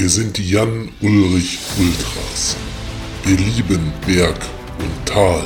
[0.00, 2.56] Wir sind die Jan Ulrich Ultras.
[3.22, 4.40] Wir lieben Berg
[4.78, 5.42] und Tal.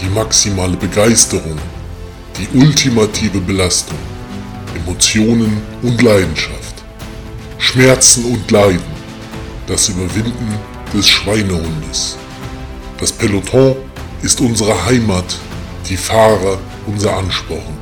[0.00, 1.58] Die maximale Begeisterung,
[2.38, 3.98] die ultimative Belastung,
[4.74, 6.76] Emotionen und Leidenschaft,
[7.58, 8.94] Schmerzen und Leiden,
[9.66, 10.54] das Überwinden
[10.94, 12.16] des Schweinehundes.
[12.98, 13.76] Das Peloton
[14.22, 15.36] ist unsere Heimat,
[15.90, 17.76] die Fahrer unser Ansporn.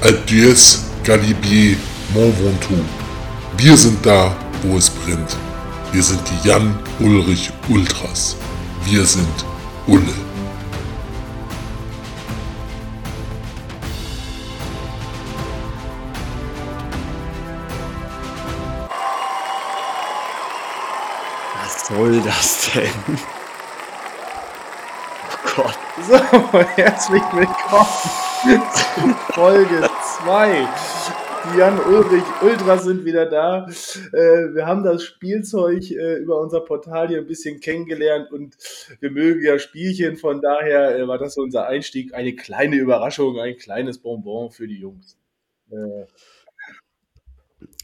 [0.00, 1.76] Alpe d'Huez, Galibier,
[2.14, 2.82] Mont Ventoux.
[3.58, 4.34] Wir sind da,
[4.68, 5.36] wo es brennt.
[5.92, 8.36] Wir sind die Jan Ulrich Ultras.
[8.84, 9.44] Wir sind
[9.86, 10.02] Ulle.
[21.62, 23.18] Was soll das denn?
[25.30, 25.78] Oh Gott.
[26.08, 26.18] So,
[26.76, 27.86] herzlich willkommen
[28.42, 29.88] zu Folge
[30.24, 30.68] 2.
[31.54, 33.66] Jan Ulrich Ultras sind wieder da.
[33.66, 38.56] Äh, wir haben das Spielzeug äh, über unser Portal hier ein bisschen kennengelernt und
[39.00, 40.16] wir mögen ja Spielchen.
[40.16, 42.14] Von daher äh, war das so unser Einstieg.
[42.14, 45.16] Eine kleine Überraschung, ein kleines Bonbon für die Jungs.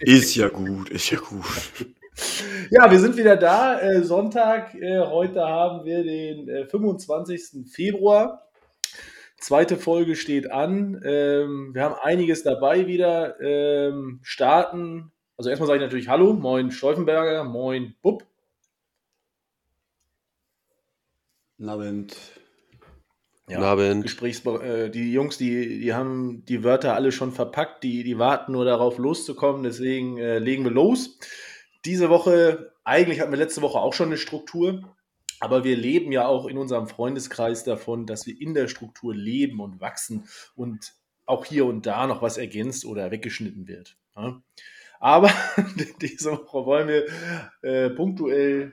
[0.00, 1.44] Ist ja gut, ist ja gut.
[2.70, 3.80] Ja, wir sind wieder da.
[4.02, 4.74] Sonntag.
[4.74, 7.66] Heute haben wir den äh, 25.
[7.72, 8.51] Februar.
[9.42, 11.02] Zweite Folge steht an.
[11.04, 13.40] Ähm, wir haben einiges dabei wieder.
[13.40, 15.10] Ähm, starten.
[15.36, 18.24] Also erstmal sage ich natürlich Hallo, moin Stolfenberger, moin Bub.
[21.56, 22.16] Guten Abend.
[23.48, 24.02] Ja, Guten Abend.
[24.04, 28.52] Gesprächs äh, die Jungs, die, die haben die Wörter alle schon verpackt, die, die warten
[28.52, 31.18] nur darauf loszukommen, deswegen äh, legen wir los.
[31.84, 34.94] Diese Woche, eigentlich hatten wir letzte Woche auch schon eine Struktur,
[35.42, 39.60] aber wir leben ja auch in unserem Freundeskreis davon, dass wir in der Struktur leben
[39.60, 40.94] und wachsen und
[41.26, 43.96] auch hier und da noch was ergänzt oder weggeschnitten wird.
[45.00, 45.30] Aber
[46.00, 47.06] diese Woche wollen wir
[47.62, 48.72] äh, punktuell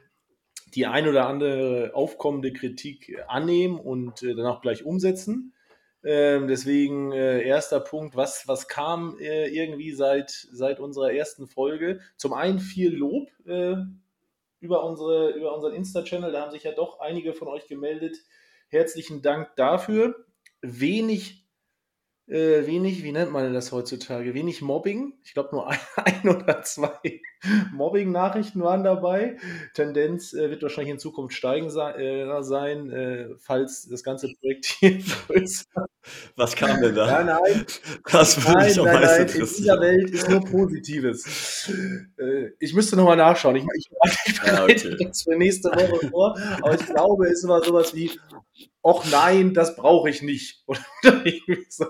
[0.76, 5.56] die ein oder andere aufkommende Kritik annehmen und äh, dann auch gleich umsetzen.
[6.04, 12.00] Ähm, deswegen äh, erster Punkt, was, was kam äh, irgendwie seit, seit unserer ersten Folge?
[12.16, 13.78] Zum einen viel Lob äh,
[14.60, 18.18] über, unsere, über unseren Insta-Channel, da haben sich ja doch einige von euch gemeldet.
[18.70, 20.26] Herzlichen Dank dafür.
[20.62, 21.48] Wenig,
[22.28, 24.34] äh, wenig, wie nennt man das heutzutage?
[24.34, 25.20] Wenig Mobbing.
[25.24, 27.22] Ich glaube nur ein, ein oder zwei
[27.74, 29.38] Mobbing-Nachrichten waren dabei.
[29.74, 35.00] Tendenz äh, wird wahrscheinlich in Zukunft steigen äh, sein, äh, falls das ganze Projekt hier
[35.28, 35.88] größer
[36.36, 37.24] Was kam denn da?
[37.24, 37.66] Nein, nein.
[38.12, 39.80] Das würde Nein, mich am nein, nein, in dieser.
[39.80, 41.70] Welt ist nur Positives.
[42.18, 43.56] Äh, ich müsste nochmal nachschauen.
[43.56, 43.90] Ich, ich,
[44.26, 45.06] ich Ja, bereite okay.
[45.08, 48.12] das für nächste Woche vor, aber ich glaube, es war sowas wie,
[48.84, 50.64] ach nein, das brauche ich nicht.
[50.68, 51.86] Oder irgendwie so,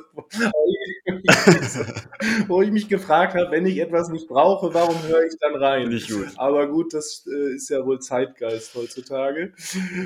[2.48, 5.90] wo ich mich gefragt habe, wenn ich etwas nicht brauche, warum höre ich dann rein?
[5.90, 6.28] Nicht gut.
[6.38, 9.54] Aber gut, das äh, ist ja wohl Zeitgeist heutzutage.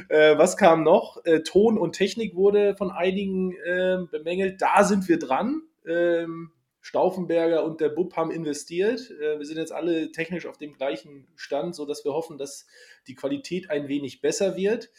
[0.10, 1.24] Äh, was kam noch?
[1.26, 4.62] Äh, Ton und Technik wurde von einigen ähm, bemängelt.
[4.62, 5.62] Da sind wir dran.
[5.86, 6.52] Ähm,
[6.82, 9.10] Stauffenberger und der Bub haben investiert.
[9.10, 12.68] Äh, wir sind jetzt alle technisch auf dem gleichen Stand, sodass wir hoffen, dass
[13.08, 14.90] die Qualität ein wenig besser wird.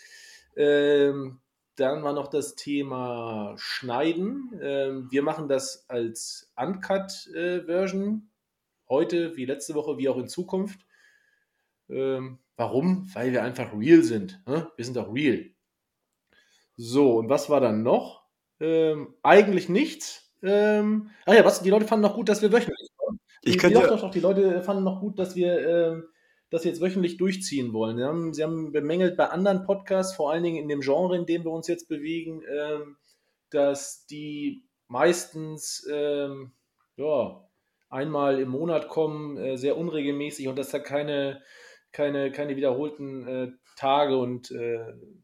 [0.56, 1.41] Ähm,
[1.77, 4.59] dann war noch das Thema Schneiden.
[4.62, 8.31] Ähm, wir machen das als Uncut-Version.
[8.94, 10.78] Heute, wie letzte Woche, wie auch in Zukunft.
[11.91, 13.10] Ähm, warum?
[13.12, 14.41] Weil wir einfach real sind.
[14.47, 14.71] Ne?
[14.77, 15.47] Wir sind auch real.
[16.77, 18.22] So, und was war dann noch?
[18.60, 20.33] Ähm, eigentlich nichts.
[20.44, 22.88] Ähm, ach ja, was, die Leute fanden noch gut, dass wir wöchentlich.
[23.44, 26.04] Die, Ich die, könnte- doch, doch, doch, die Leute fanden noch gut, dass wir ähm,
[26.50, 27.97] das jetzt wöchentlich durchziehen wollen.
[27.97, 31.27] Sie haben, sie haben bemängelt bei anderen Podcasts, vor allen Dingen in dem Genre, in
[31.27, 32.97] dem wir uns jetzt bewegen, ähm,
[33.50, 36.53] dass die meistens ähm,
[36.97, 37.41] ja,
[37.89, 41.43] einmal im Monat kommen, äh, sehr unregelmäßig und dass da keine,
[41.93, 44.81] keine, keine wiederholten äh, Tage und äh,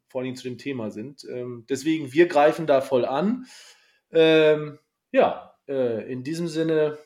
[0.08, 1.24] vor Dingen zu dem Thema sind.
[1.30, 3.46] Ähm, deswegen, wir greifen da voll an.
[4.12, 4.78] Ähm,
[5.12, 6.98] ja, in diesem Sinne,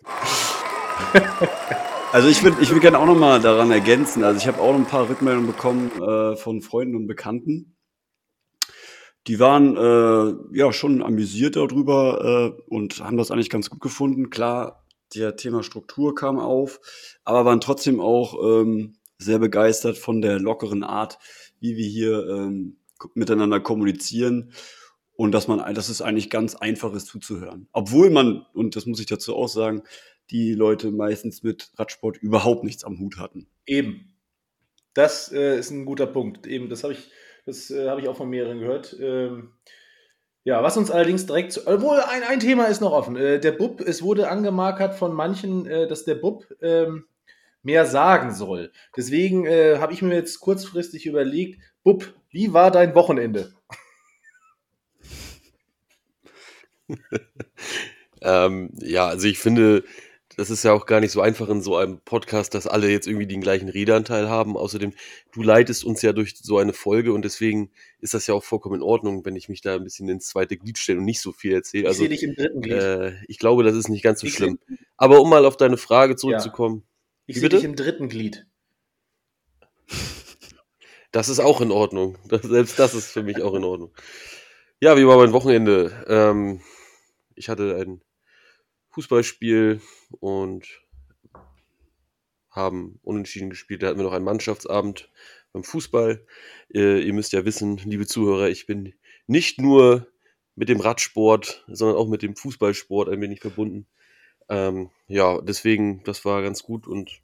[2.15, 4.22] Also ich würde ich würd gerne auch noch mal daran ergänzen.
[4.22, 7.77] Also ich habe auch ein paar Rückmeldungen bekommen äh, von Freunden und Bekannten.
[9.27, 14.30] Die waren äh, ja schon amüsiert darüber äh, und haben das eigentlich ganz gut gefunden.
[14.30, 14.84] Klar,
[15.15, 16.81] der Thema Struktur kam auf,
[17.25, 21.19] aber waren trotzdem auch ähm, sehr begeistert von der lockeren Art,
[21.61, 22.77] wie wir hier ähm,
[23.15, 24.53] miteinander kommunizieren
[25.16, 27.69] und dass man, dass es eigentlich ganz einfach ist zuzuhören.
[27.72, 29.83] Obwohl man, und das muss ich dazu auch sagen,
[30.31, 33.47] die Leute meistens mit Radsport überhaupt nichts am Hut hatten.
[33.66, 34.11] Eben.
[34.95, 36.47] Das äh, ist ein guter Punkt.
[36.47, 37.11] Eben, das habe ich,
[37.47, 38.97] das äh, habe ich auch von mehreren gehört.
[39.01, 39.51] Ähm,
[40.44, 43.16] ja, was uns allerdings direkt zu, obwohl ein, ein Thema ist noch offen.
[43.16, 47.06] Äh, der Bub, es wurde angemarkert von manchen, äh, dass der Bub ähm,
[47.62, 48.70] mehr sagen soll.
[48.94, 53.54] Deswegen äh, habe ich mir jetzt kurzfristig überlegt, Bub, wie war dein Wochenende?
[58.20, 59.84] ähm, ja, also ich finde,
[60.36, 63.07] das ist ja auch gar nicht so einfach in so einem Podcast, dass alle jetzt
[63.07, 64.57] irgendwie den gleichen Redeanteil haben.
[64.57, 64.92] Außerdem,
[65.33, 67.71] du leitest uns ja durch so eine Folge und deswegen
[68.01, 70.57] ist das ja auch vollkommen in Ordnung, wenn ich mich da ein bisschen ins zweite
[70.57, 71.89] Glied stelle und nicht so viel erzähle.
[71.89, 72.77] Also, ich sehe dich im dritten Glied.
[72.77, 74.59] Äh, ich glaube, das ist nicht ganz so Ich schlimm.
[74.97, 76.84] Aber um mal auf deine Frage zurückzukommen,
[77.27, 78.47] ich wie sehe dich im dritten Glied.
[81.13, 82.19] das ist auch in Ordnung.
[82.28, 83.95] Das, selbst das ist für mich auch in Ordnung.
[84.80, 86.04] Ja, wie war mein Wochenende?
[86.09, 86.60] Ähm,
[87.34, 88.01] ich hatte ein
[88.94, 89.80] Fußballspiel
[90.20, 90.66] und
[92.50, 93.82] haben unentschieden gespielt.
[93.82, 95.10] Da hatten wir noch einen Mannschaftsabend
[95.52, 96.24] beim Fußball.
[96.72, 98.94] Äh, ihr müsst ja wissen, liebe Zuhörer, ich bin
[99.26, 100.06] nicht nur
[100.54, 103.86] mit dem Radsport, sondern auch mit dem Fußballsport ein wenig verbunden.
[104.48, 107.20] Ähm, ja, deswegen, das war ganz gut und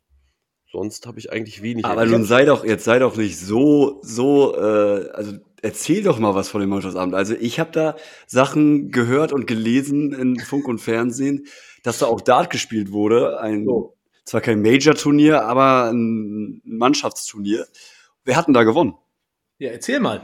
[0.73, 1.85] sonst habe ich eigentlich wenig.
[1.85, 6.35] Aber nun sei doch, jetzt sei doch nicht so, so, äh, also erzähl doch mal
[6.35, 7.15] was von dem Mannschaftsabend.
[7.15, 7.97] Also ich habe da
[8.27, 11.47] Sachen gehört und gelesen in Funk und Fernsehen,
[11.83, 13.41] dass da auch Dart gespielt wurde.
[13.41, 13.97] Ein, So.
[14.25, 17.67] zwar kein Major-Turnier, aber ein Mannschaftsturnier.
[18.25, 18.95] Wer hat denn da gewonnen?
[19.59, 20.23] Ja, erzähl mal.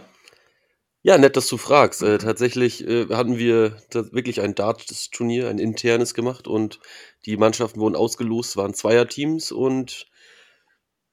[1.03, 2.03] Ja, nett, dass du fragst.
[2.03, 6.81] Äh, tatsächlich äh, hatten wir wirklich ein Darts-Turnier, ein internes gemacht und
[7.27, 10.09] die Mannschaften wurden ausgelost, es waren Zweierteams und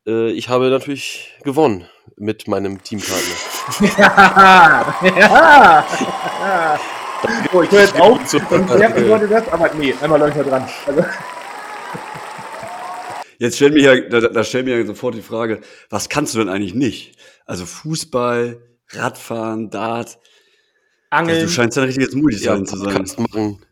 [0.07, 1.87] äh, ich habe natürlich gewonnen
[2.17, 3.52] mit meinem Teampartner.
[3.97, 5.85] Ja, ja.
[7.51, 10.67] So, ich höre jetzt auf, sonst nerven Leute das, aber nee, einmal läuft er dran.
[10.85, 11.05] Also,
[13.39, 16.39] Jetzt stellt mich ja, da, da stellt mir ja sofort die Frage, was kannst du
[16.39, 17.17] denn eigentlich nicht?
[17.45, 18.61] Also Fußball,
[18.91, 20.17] Radfahren, Dart.
[21.09, 21.41] Also Angeln.
[21.41, 22.93] du scheinst ja ein richtiges Multitalent Ja, zu sein.
[22.93, 23.65] Podcast machen.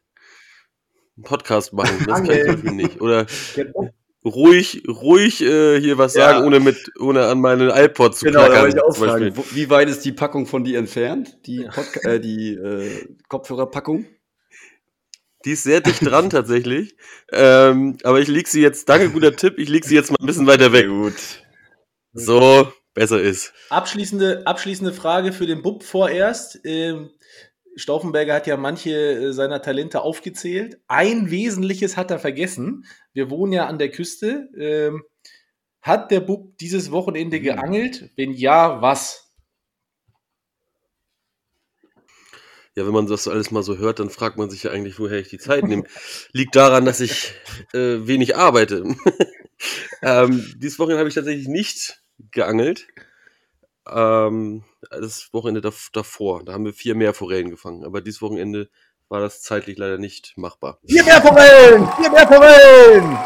[1.17, 3.01] Einen Podcast machen, das kann ich Beispiel nicht.
[3.01, 3.25] Oder
[4.23, 6.31] ruhig, ruhig äh, hier was Ja.
[6.33, 8.63] sagen, ohne mit, ohne an meinen iPod zu Genau, da klackern.
[8.63, 9.31] wollte ich auch zum Beispiel.
[9.33, 9.47] fragen.
[9.55, 11.37] Wie weit ist die Packung von dir entfernt?
[11.45, 14.05] Die, Podca äh, die äh, Kopfhörerpackung?
[15.45, 16.95] Die ist sehr dicht dran tatsächlich.
[17.31, 20.27] Ähm, aber ich leg sie jetzt, danke, guter Tipp, ich leg sie jetzt mal ein
[20.27, 20.87] bisschen weiter weg.
[20.87, 21.15] gut.
[22.13, 23.53] So, besser ist.
[23.69, 26.59] Abschließende, abschließende Frage für den Bub vorerst.
[26.63, 27.09] Ähm,
[27.75, 30.79] Stauffenberger hat ja manche äh, seiner Talente aufgezählt.
[30.87, 32.85] Ein wesentliches hat er vergessen.
[33.13, 34.49] Wir wohnen ja an der Küste.
[34.57, 35.03] Ähm,
[35.81, 37.43] hat der Bub dieses Wochenende Hm.
[37.43, 38.09] geangelt?
[38.15, 39.31] Wenn ja, was?
[42.75, 45.19] Ja, wenn man das alles mal so hört, dann fragt man sich ja eigentlich, woher
[45.19, 45.83] ich die Zeit nehme.
[46.31, 47.33] Liegt daran, dass ich
[47.73, 48.83] äh, wenig arbeite.
[50.01, 52.87] ähm, dieses Wochenende habe ich tatsächlich nicht geangelt.
[53.89, 57.83] Ähm, das Wochenende dav davor, da haben wir vier Meerforellen gefangen.
[57.83, 58.69] Aber dieses Wochenende
[59.11, 60.79] war das zeitlich leider nicht machbar.
[60.87, 61.87] Vier Meerforellen!
[61.99, 63.17] Vier Meerforellen!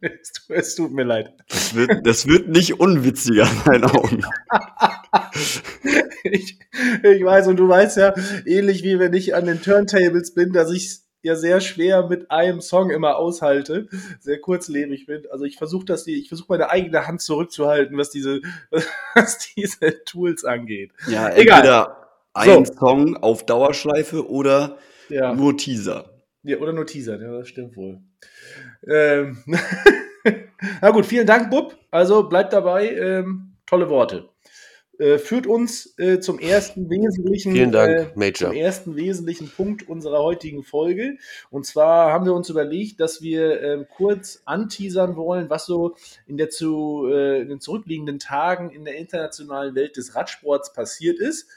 [0.00, 1.32] es, tut, es tut mir leid.
[1.48, 4.24] Das wird, das wird nicht unwitziger in meinen Augen.
[6.24, 6.58] Ich,
[7.02, 8.12] ich weiß, und du weißt ja,
[8.44, 12.60] ähnlich wie wenn ich an den Turntables bin, dass ich ja sehr schwer mit einem
[12.60, 13.88] Song immer aushalte,
[14.20, 15.22] sehr kurzlebig bin.
[15.30, 18.40] Also ich versuche das, die- ich versuche meine eigene Hand zurückzuhalten, was diese,
[19.14, 20.92] was diese Tools angeht.
[21.06, 21.86] Ja, Egal.
[22.38, 22.72] Ein So.
[22.74, 25.34] Song auf Dauerschleife oder Ja.
[25.34, 26.10] nur Teaser.
[26.42, 28.00] Ja, oder nur Teaser, ja, das stimmt wohl.
[28.86, 29.38] Ähm,
[30.82, 31.76] Na gut, vielen Dank, Bub.
[31.90, 32.90] Also bleibt dabei.
[32.90, 34.28] Ähm, tolle Worte.
[34.98, 38.48] Äh, führt uns äh, zum ersten wesentlichen Vielen Dank, äh, Major.
[38.50, 41.18] zum ersten wesentlichen Punkt unserer heutigen Folge.
[41.50, 45.94] Und zwar haben wir uns überlegt, dass wir ähm, kurz anteasern wollen, was so
[46.26, 51.20] in, der zu, äh, in den zurückliegenden Tagen in der internationalen Welt des Radsports passiert
[51.20, 51.48] ist.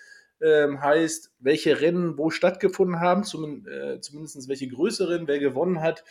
[0.44, 6.04] Ähm, heißt, welche Rennen wo stattgefunden haben, zum, äh, zumindest welche größeren, wer gewonnen hat.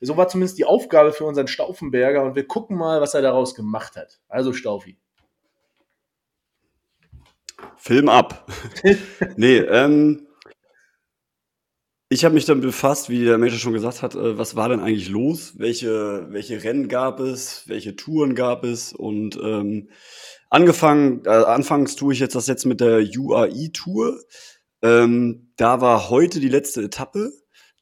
[0.00, 3.54] So war zumindest die Aufgabe für unseren Stauffenberger und wir gucken mal, was er daraus
[3.54, 4.20] gemacht hat.
[4.28, 4.96] Also Staufi.
[7.76, 8.46] Film ab.
[9.36, 10.26] nee, ähm,
[12.12, 14.80] ich habe mich dann befasst, wie der Mensch schon gesagt hat, äh, was war denn
[14.80, 15.54] eigentlich los?
[15.56, 17.66] Welche, welche Rennen gab es?
[17.68, 18.92] Welche Touren gab es?
[18.92, 19.88] Und ähm,
[20.52, 24.20] angefangen, äh, anfangs tue ich jetzt das jetzt mit der UAE-Tour.
[24.82, 27.32] Ähm, da war heute die letzte Etappe,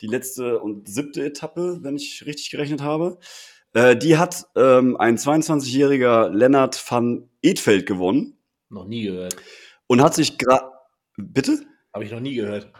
[0.00, 3.18] die letzte und siebte Etappe, wenn ich richtig gerechnet habe.
[3.74, 9.36] Äh, die hat ähm, ein 22-jähriger Lennart van Edveld gewonnen Noch nie gehört.
[9.86, 10.70] und hat sich gerade.
[11.16, 11.60] Bitte?
[11.92, 12.72] Habe ich noch nie gehört.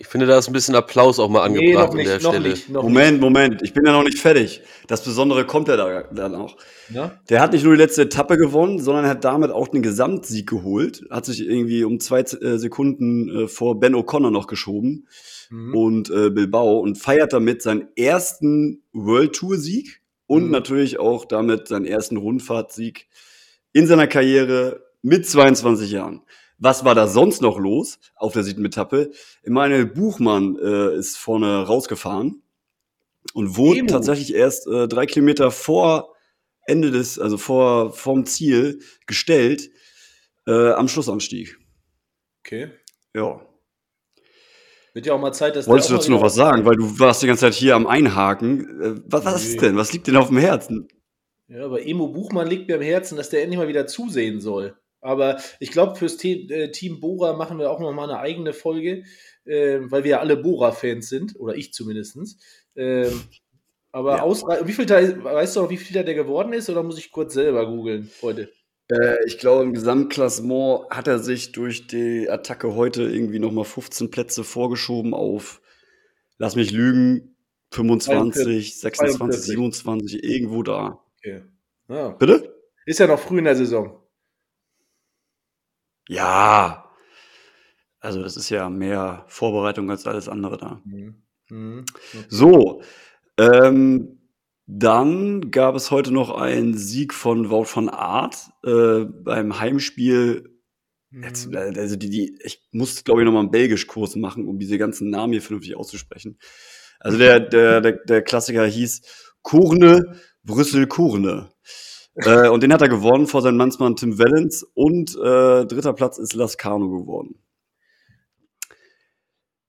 [0.00, 2.50] Ich finde, da ist ein bisschen Applaus auch mal angebracht an der noch Stelle.
[2.50, 2.68] nicht.
[2.70, 4.62] Noch Moment, Moment, ich bin ja noch nicht fertig.
[4.86, 6.54] Das Besondere kommt ja da, dann auch.
[6.56, 6.96] nicht.
[6.96, 7.18] Ja?
[7.28, 11.04] Der hat nicht nur die letzte Etappe gewonnen, sondern hat damit auch den Gesamtsieg geholt.
[11.10, 15.08] Hat sich irgendwie um zwei äh, Sekunden äh, vor Ben O'Connor noch geschoben.
[15.50, 15.74] Mhm.
[15.74, 20.50] und äh, Bilbao und feiert damit seinen ersten World Tour Sieg und Mhm.
[20.50, 23.08] natürlich auch damit seinen ersten Rundfahrtsieg
[23.72, 26.20] in seiner Karriere mit 22 Jahren.
[26.58, 29.10] Was war da sonst noch los auf der siebten Etappe?
[29.42, 32.42] Emanuel Buchmann äh, ist vorne rausgefahren
[33.34, 33.88] und wurde Emu.
[33.88, 36.14] tatsächlich erst äh, drei Kilometer vor
[36.66, 39.70] Ende des, also vor vom Ziel gestellt
[40.46, 41.56] äh, am Schlussanstieg.
[42.44, 42.70] Okay.
[43.14, 43.40] Ja.
[44.94, 46.64] Wird ja auch mal Zeit, dass Wolltest du dazu noch was sagen?
[46.64, 48.80] Weil du warst die ganze Zeit hier am Einhaken.
[48.82, 49.50] Äh, was, was Nee.
[49.50, 49.76] ist denn?
[49.76, 50.88] Was liegt denn auf dem Herzen?
[51.46, 54.76] Ja, aber Emo Buchmann liegt mir am Herzen, dass der endlich mal wieder zusehen soll.
[55.08, 58.52] Aber ich glaube, fürs Te äh, Team Bora machen wir auch noch mal eine eigene
[58.52, 59.04] Folge,
[59.46, 62.36] äh, weil wir ja alle Bora-Fans sind, oder ich zumindest.
[62.76, 63.22] Ähm,
[63.90, 64.22] aber Ja.
[64.22, 67.10] ausrei- wie viel da, weißt du noch, wie viel der geworden ist, oder muss ich
[67.10, 68.50] kurz selber googeln heute?
[68.90, 74.10] Äh, ich glaube, im Gesamtklassement hat er sich durch die Attacke heute irgendwie nochmal 15
[74.10, 75.62] Plätze vorgeschoben auf,
[76.36, 77.34] lass mich lügen,
[77.70, 79.42] 25, 26, 42.
[79.52, 81.02] 27, irgendwo da.
[81.18, 81.42] Okay.
[81.88, 82.10] Ja.
[82.10, 82.54] Bitte?
[82.84, 84.02] Ist ja noch früh in der Saison.
[86.08, 86.84] Ja.
[88.00, 90.80] Also, das ist ja mehr Vorbereitung als alles andere da.
[90.84, 91.22] Mhm.
[91.50, 91.84] Mhm.
[92.28, 92.82] So,
[93.38, 94.14] ähm,
[94.66, 100.54] dann gab es heute noch einen Sieg von Wout von Art äh, beim Heimspiel.
[101.10, 101.54] Jetzt, Mhm.
[101.54, 104.76] äh, also die, die, ich muss, glaube ich, noch mal einen Belgisch-Kurs machen, um diese
[104.78, 106.38] ganzen Namen hier vernünftig auszusprechen.
[107.00, 109.02] Also der, der, der, der Klassiker hieß
[109.42, 111.50] Kurne, Brüssel, Kurne.
[112.24, 116.18] Äh, und den hat er gewonnen vor seinem Landsmann Tim Wellens und äh, dritter Platz
[116.18, 117.42] ist Lascano geworden.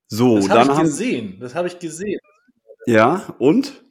[0.08, 1.38] So, Das dann habe ich haben gesehen.
[1.40, 2.20] Das habe ich gesehen.
[2.86, 3.84] ja, und?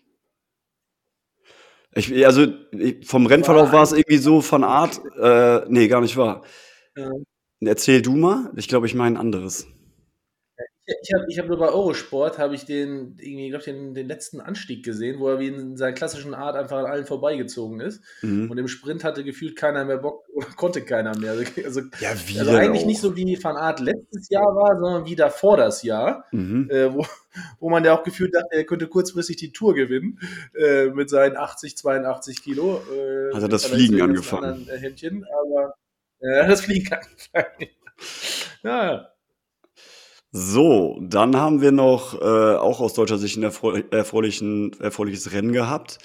[1.94, 6.16] Ich, also ich, vom Rennverlauf war es irgendwie so von Art, äh, nee, gar nicht
[6.16, 6.44] wahr.
[6.96, 7.10] Ja.
[7.60, 9.66] Erzähl du mal, ich glaube, ich meine ein anderes.
[11.02, 14.08] Ich habe ich hab nur bei Eurosport habe ich den, irgendwie, glaub ich, den, den
[14.08, 18.02] letzten Anstieg gesehen, wo er wie in seiner klassischen Art einfach an allen vorbeigezogen ist.
[18.22, 18.50] Mhm.
[18.50, 21.32] Und im Sprint hatte gefühlt keiner mehr Bock oder konnte keiner mehr.
[21.32, 25.04] Also, also, Ja, wie also eigentlich nicht so wie Van Art letztes Jahr war, sondern
[25.04, 26.70] wie davor das Jahr, Mhm.
[26.70, 27.04] äh, wo,
[27.60, 30.18] wo man ja auch gefühlt dachte, er könnte kurzfristig die Tour gewinnen
[30.54, 32.80] äh, mit seinen 80, 82 Kilo.
[32.90, 34.44] Äh, Hat er das Fliegen angefangen.
[34.44, 35.74] anderen, äh, Händchen, aber
[36.20, 37.68] äh, das Fliegen angefangen.
[38.62, 39.08] ja.
[40.40, 45.52] So, dann haben wir noch äh, auch aus deutscher Sicht ein erfreu erfreulichen, erfreuliches Rennen
[45.52, 45.98] gehabt.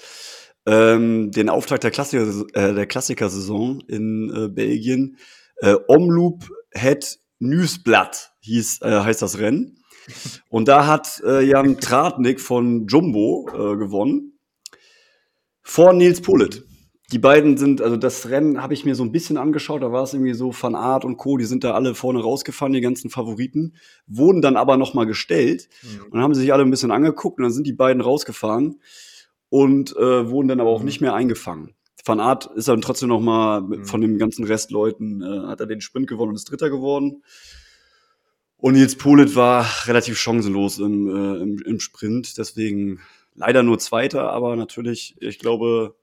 [0.66, 5.18] Ähm, den Auftakt der, Klassiker, äh, der Klassikersaison in äh, Belgien.
[5.58, 9.78] Äh, Omloop Het Nieuwsblad hieß, äh, heißt das Rennen.
[10.48, 14.40] Und da hat äh, Jan Tratnik von Jumbo äh, gewonnen.
[15.62, 16.64] Vor Nils Polit.
[17.12, 20.02] Die beiden sind, also das Rennen habe ich mir so ein bisschen angeschaut, da war
[20.04, 23.10] es irgendwie so Van Art und Co., die sind da alle vorne rausgefahren, die ganzen
[23.10, 23.74] Favoriten,
[24.06, 26.04] wurden dann aber nochmal gestellt Mhm.
[26.06, 28.80] und dann haben sie sich alle ein bisschen angeguckt und dann sind die beiden rausgefahren
[29.50, 30.86] und äh, wurden dann aber auch Mhm.
[30.86, 31.74] nicht mehr eingefangen.
[32.06, 33.84] Van Art ist dann trotzdem nochmal Mhm.
[33.84, 37.22] von den ganzen Restleuten, äh, hat er den Sprint gewonnen und ist Dritter geworden.
[38.56, 43.00] Und Nils Polit war relativ chancenlos im, äh, im, im Sprint, deswegen
[43.34, 45.96] leider nur Zweiter, aber natürlich, ich glaube,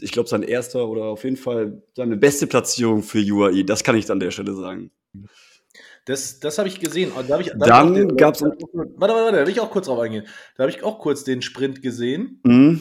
[0.00, 3.96] ich glaube, sein erster oder auf jeden Fall seine beste Platzierung für UAE, das kann
[3.96, 4.90] ich an der Stelle sagen.
[6.04, 7.12] Das, das habe ich gesehen.
[7.12, 8.56] Und Da hab ich, da Dann den- gab's- Warte,
[8.96, 10.26] warte, warte, da will ich auch kurz drauf eingehen.
[10.56, 12.40] Da habe ich auch kurz den Sprint gesehen.
[12.44, 12.80] Mhm.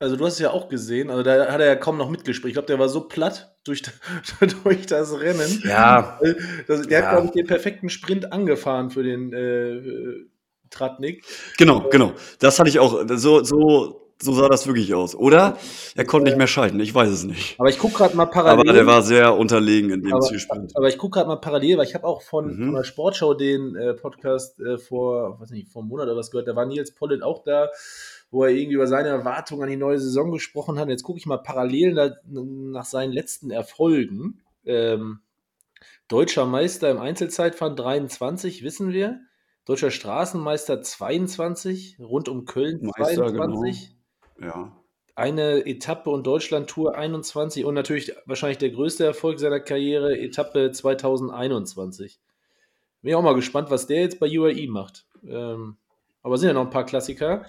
[0.00, 1.10] Also du hast es ja auch gesehen.
[1.10, 2.50] Also da hat er ja kaum noch mitgespielt.
[2.50, 3.82] Ich glaube, der war so platt durch,
[4.64, 5.62] durch das Rennen.
[5.64, 6.18] Ja,
[6.66, 7.06] Das, der Ja.
[7.06, 10.24] hat, glaube ich, den perfekten Sprint angefahren für den äh,
[10.70, 11.24] Tratnik.
[11.58, 12.12] genau, genau.
[12.38, 15.14] Das hatte ich auch, so, so, so sah das wirklich aus.
[15.14, 15.56] Oder
[15.94, 17.58] er konnte nicht mehr schalten, ich weiß es nicht.
[17.58, 18.60] Aber ich gucke gerade mal parallel.
[18.60, 20.28] Aber der war sehr unterlegen in dem aber,
[20.74, 22.64] aber ich gucke gerade mal parallel, weil ich habe auch von, Mhm.
[22.66, 26.30] von der Sportschau den äh, Podcast äh, vor, weiß nicht, vor einem Monat oder was
[26.30, 26.48] gehört.
[26.48, 27.68] Da war Nils Pollitt auch da,
[28.30, 30.88] wo er irgendwie über seine Erwartungen an die neue Saison gesprochen hat.
[30.88, 34.40] Jetzt gucke ich mal parallel da, nach seinen letzten Erfolgen.
[34.64, 35.20] Ähm,
[36.08, 39.20] Deutscher Meister im Einzelzeitfahren 23, wissen wir.
[39.66, 43.94] Deutscher Straßenmeister 22, rund um Köln Meister, 22
[44.40, 44.72] Ja.
[45.14, 52.20] eine Etappe und Deutschland-Tour 21 und natürlich wahrscheinlich der größte Erfolg seiner Karriere, Etappe 2021.
[53.02, 55.06] Bin ich auch mal gespannt, was der jetzt bei UAE macht.
[55.26, 55.76] Ähm,
[56.22, 57.46] aber es sind ja noch ein paar Klassiker.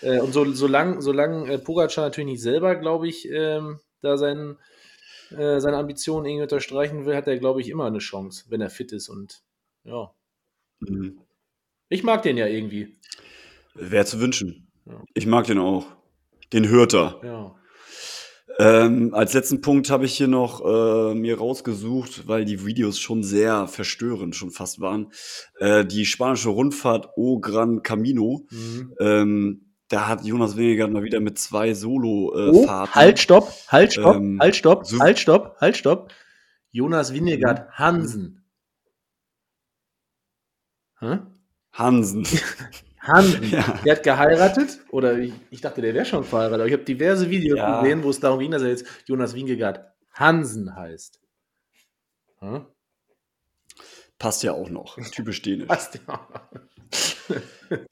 [0.00, 4.58] Äh, und so, solange solang, äh, Pogacar natürlich nicht selber, glaube ich, ähm, da seinen,
[5.30, 8.70] äh, seine Ambitionen irgendwie unterstreichen will, hat er, glaube ich, immer eine Chance, wenn er
[8.70, 9.08] fit ist.
[9.08, 9.42] Und
[9.84, 10.12] ja,
[10.80, 11.20] Mhm.
[11.88, 12.96] ich mag den ja irgendwie.
[13.74, 14.68] Wäre zu wünschen.
[14.86, 15.00] Ja.
[15.14, 15.86] Ich mag den auch.
[16.52, 17.20] Den hört er.
[17.24, 17.54] Ja.
[18.58, 23.22] Ähm, als letzten Punkt habe ich hier noch äh, mir rausgesucht, weil die Videos schon
[23.22, 25.10] sehr verstörend schon fast waren.
[25.58, 28.46] Äh, die spanische Rundfahrt O Gran Camino.
[28.50, 28.94] Mhm.
[29.00, 32.94] Ähm, da hat Jonas Wingegaard mal wieder mit zwei Oh, Solo-Fahrten.
[32.94, 36.12] halt, stopp, halt, stopp, Ähm, halt, stopp, so- halt, stopp, halt, stopp.
[36.70, 38.44] Jonas Winnegaard Hansen.
[41.00, 41.18] Hä?
[41.72, 42.26] Hansen.
[43.02, 43.42] Hansen.
[43.50, 43.78] Ja.
[43.84, 47.28] Der hat geheiratet, oder ich, ich dachte, der wäre schon verheiratet, aber ich habe diverse
[47.30, 47.80] Videos Ja.
[47.82, 49.80] gesehen, wo es darum ging, dass er jetzt Jonas Wingegaard
[50.12, 51.20] Hansen heißt.
[52.40, 52.60] Hä?
[54.18, 54.96] Passt ja auch noch.
[55.10, 55.66] Typisch dänisch.
[55.68, 56.28] Passt ja.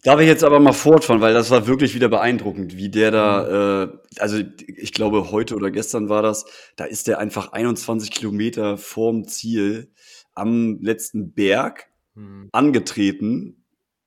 [0.03, 3.83] Darf ich jetzt aber mal fortfahren, weil das war wirklich wieder beeindruckend, wie der da,
[3.85, 3.89] äh,
[4.19, 6.45] also ich glaube heute oder gestern war das,
[6.77, 9.91] da ist der einfach 21 Kilometer vorm Ziel
[10.35, 12.49] am letzten Berg Hm.
[12.53, 13.60] angetreten.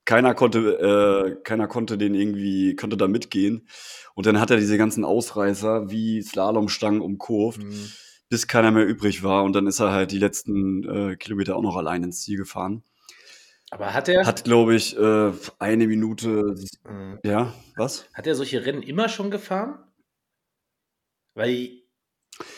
[0.04, 0.58] Keiner konnte,
[1.38, 3.66] äh, keiner konnte den irgendwie, konnte da mitgehen.
[4.14, 7.90] Und dann hat er diese ganzen Ausreißer wie Slalomstangen umkurvt, Hm.
[8.28, 9.44] bis keiner mehr übrig war.
[9.44, 12.82] Und dann ist er halt die letzten äh, Kilometer auch noch allein ins Ziel gefahren.
[13.70, 16.54] Aber hat er, Hat, glaube ich, äh, eine Minute,
[16.86, 17.18] Hm.
[17.24, 18.08] ja, was?
[18.12, 19.78] hat er solche Rennen immer schon gefahren?
[21.34, 21.70] Weil,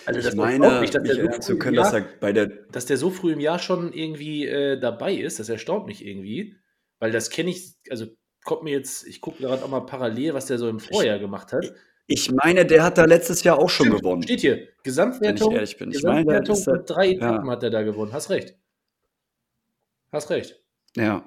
[0.04, 2.46] also ich das meine, mich, dass mich der, so können, dass Jahr, er bei der,
[2.46, 5.38] dass der so früh im Jahr schon irgendwie äh, dabei ist.
[5.38, 6.56] Das erstaunt mich irgendwie.
[6.98, 8.06] Weil das kenne ich, also
[8.44, 11.52] kommt mir jetzt, ich gucke gerade auch mal parallel, was der so im Vorjahr gemacht
[11.52, 11.72] hat.
[12.06, 14.22] ich meine, der hat da letztes Jahr auch schon Stimmt, gewonnen.
[14.22, 15.90] Steht hier, Gesamtwertung, Wenn ich ehrlich bin.
[15.90, 17.12] Ich meine, Gesamtwertung da- mit drei ja.
[17.12, 18.12] Etappen hat er da gewonnen.
[18.12, 18.54] Hast recht.
[20.12, 20.62] Hast recht.
[20.96, 21.24] Ja.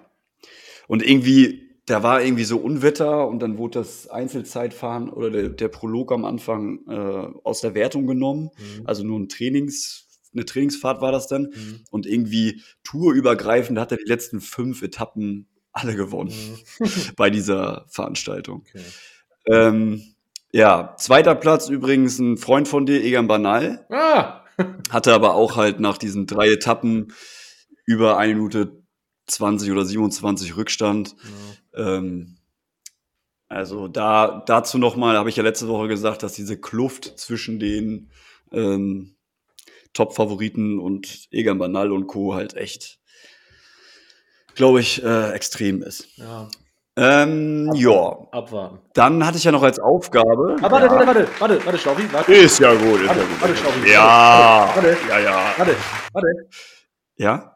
[0.88, 5.68] Und irgendwie, da war irgendwie so Unwetter und dann wurde das Einzelzeitfahren oder der, der
[5.68, 8.50] Prolog am Anfang äh, aus der Wertung genommen.
[8.58, 8.88] Mhm.
[8.88, 11.44] Also nur ein Trainings, eine Trainingsfahrt war das dann.
[11.54, 11.84] Mhm.
[11.92, 15.48] Und irgendwie tourübergreifend hat er die letzten fünf Etappen
[15.80, 16.34] alle gewonnen
[16.80, 16.86] Mhm.
[17.16, 18.64] bei dieser Veranstaltung.
[18.68, 18.84] Okay.
[19.48, 20.04] Ähm,
[20.52, 23.86] ja, zweiter Platz übrigens ein Freund von dir, Egan Banal.
[23.90, 24.44] Ah!
[24.90, 27.14] Hatte aber auch halt nach diesen drei Etappen
[27.86, 28.84] über eine Minute
[29.28, 31.16] 20 oder 27 Rückstand.
[31.74, 32.38] Ähm,
[33.48, 38.12] also da dazu nochmal, habe ich ja letzte Woche gesagt, dass diese Kluft zwischen den
[38.52, 39.16] ähm,
[39.94, 42.36] Top-Favoriten und Egan Banal und Co.
[42.36, 42.99] halt echt,
[44.60, 46.06] glaube ich, äh, extrem ist.
[46.18, 46.50] Ja,
[46.98, 48.80] Ähm, ja, abwarten.
[48.94, 50.58] dann hatte ich ja noch als Aufgabe.
[50.62, 52.34] Ah, warte, ja, warte, warte, warte, warte, Staufi, warte.
[52.34, 53.42] Ist ja gut, ist Warte, ja gut.
[53.42, 53.90] warte, Staufi.
[53.90, 55.54] Ja, Warte, ja, ja.
[55.58, 55.76] warte,
[56.12, 56.28] warte.
[57.16, 57.56] Ja?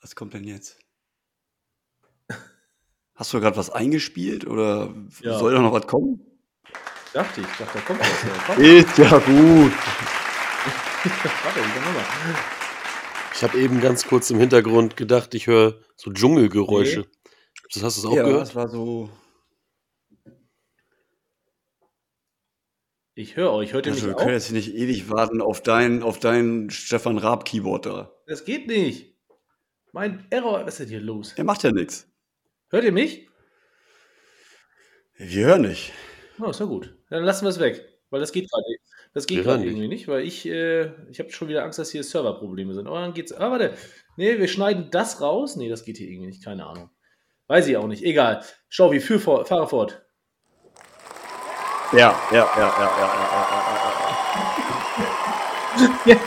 [0.00, 0.78] Was kommt denn jetzt?
[3.16, 5.38] Hast du gerade was eingespielt oder Ja.
[5.38, 6.20] soll da noch was kommen?
[7.12, 8.56] Dachte ich, dachte, da kommt was.
[8.58, 9.72] Ist ja gut.
[10.66, 12.04] Warte, ich kann nochmal.
[13.34, 17.06] Ich habe eben ganz kurz im Hintergrund gedacht, ich höre so Dschungelgeräusche.
[17.72, 18.42] Das hast du es auch ja, gehört?
[18.42, 19.10] das war so.
[23.14, 24.34] Ich höre euch, hört ihr Also, mich wir können auch?
[24.34, 28.12] jetzt nicht ewig warten auf dein, auf dein Stefan Raab Keyboard da.
[28.26, 29.14] Das geht nicht.
[29.92, 31.32] Mein Error, was ist denn hier los?
[31.36, 32.10] Er macht ja nichts.
[32.68, 33.28] Hört ihr mich?
[35.16, 35.92] Wir hören nicht.
[36.38, 36.94] Oh, ist ja gut.
[37.08, 37.82] Dann lassen wir es weg.
[38.10, 38.64] Weil das geht gerade
[39.16, 42.04] das geht gerade irgendwie nicht, weil ich, äh, ich habe schon wieder Angst, dass hier
[42.04, 42.86] Serverprobleme sind.
[42.86, 43.32] Aber dann geht's.
[43.32, 43.72] Ah, warte.
[44.18, 45.56] Nee, wir schneiden das raus.
[45.56, 46.44] Nee, das geht hier irgendwie nicht.
[46.44, 46.90] Keine Ahnung.
[47.46, 48.02] Weiß ich auch nicht.
[48.04, 48.44] Egal.
[48.68, 50.02] Schau, wie für fahre fort.
[51.92, 53.14] Ja, ja, ja, ja, ja,
[56.04, 56.20] ja, ja.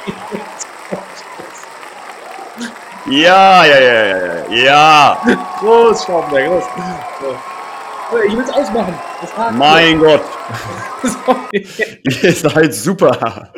[3.05, 4.65] Ja, ja, ja, ja, ja.
[4.65, 6.63] Ja, groß, Schaubenberg, groß.
[8.25, 8.99] Ich will es ausmachen.
[9.53, 10.21] Mein Gott.
[11.51, 13.51] Ihr seid super.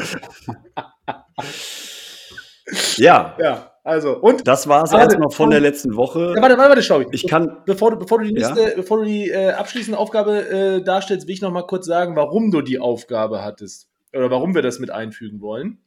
[2.98, 4.18] Ja, Ja, also.
[4.20, 4.48] Und?
[4.48, 6.34] das war's Warte, erstmal von der letzten Woche.
[6.36, 7.08] Ja, warte, warte, warte, Schaubi.
[7.12, 8.54] Ich kann, Bevor du, bevor du die Ja?
[8.54, 12.16] nächste, bevor du die äh, abschließende Aufgabe äh, darstellst, will ich noch mal kurz sagen,
[12.16, 13.90] warum du die Aufgabe hattest.
[14.14, 15.80] Oder warum wir das mit einfügen wollen.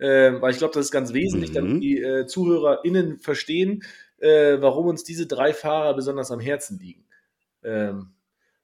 [0.00, 1.54] Ähm, weil ich glaube, das ist ganz wesentlich, Mhm.
[1.54, 3.84] damit die äh, ZuhörerInnen verstehen,
[4.18, 7.04] äh, warum uns diese drei Fahrer besonders am Herzen liegen.
[7.64, 8.12] Ähm,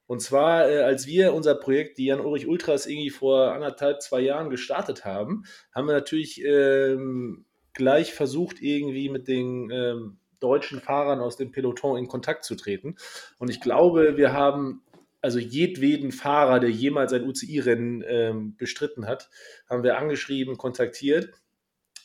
[0.09, 4.49] und zwar, äh, als wir unser Projekt, die Jan-Ulrich Ultras, irgendwie vor anderthalb, zwei Jahren
[4.49, 11.37] gestartet haben, haben wir natürlich ähm, gleich versucht, irgendwie mit den ähm, deutschen Fahrern aus
[11.37, 12.95] dem Peloton in Kontakt zu treten.
[13.37, 14.81] Und ich glaube, wir haben
[15.21, 19.29] also jedweden Fahrer, der jemals ein UCI-Rennen ähm, bestritten hat,
[19.69, 21.29] haben wir angeschrieben, kontaktiert.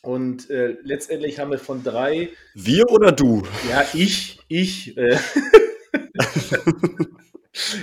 [0.03, 3.45] Und äh, letztendlich haben wir von drei, wir oder du?
[3.71, 5.17] ja, ich, ich, äh,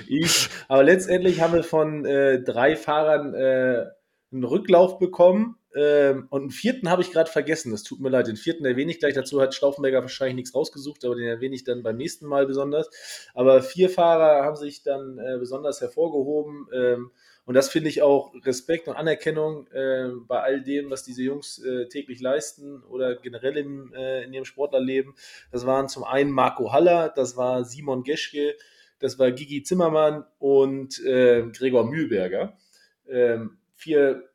[0.08, 3.86] ich, aber letztendlich haben wir von äh, drei Fahrern äh,
[4.32, 7.72] einen Rücklauf bekommen Ähm, und einen vierten habe ich gerade vergessen.
[7.72, 8.28] Das tut mir leid.
[8.28, 9.14] Den vierten erwähne ich gleich.
[9.14, 12.90] Dazu hat Stauffenberger wahrscheinlich nichts rausgesucht, aber den erwähne ich dann beim nächsten Mal besonders.
[13.34, 16.68] Aber vier Fahrer haben sich dann äh, besonders hervorgehoben.
[16.74, 17.12] Ähm,
[17.46, 21.58] und das finde ich auch Respekt und Anerkennung äh, bei all dem, was diese Jungs
[21.60, 25.14] äh, täglich leisten oder generell im, äh, in ihrem Sportlerleben.
[25.54, 28.56] Das waren zum einen Marco Haller, das war Simon Geschke,
[29.02, 32.58] das war Gigi Zimmermann und äh, Gregor Mühlberger.
[33.10, 34.30] Ähm, vier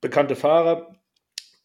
[0.00, 0.94] bekannte Fahrer,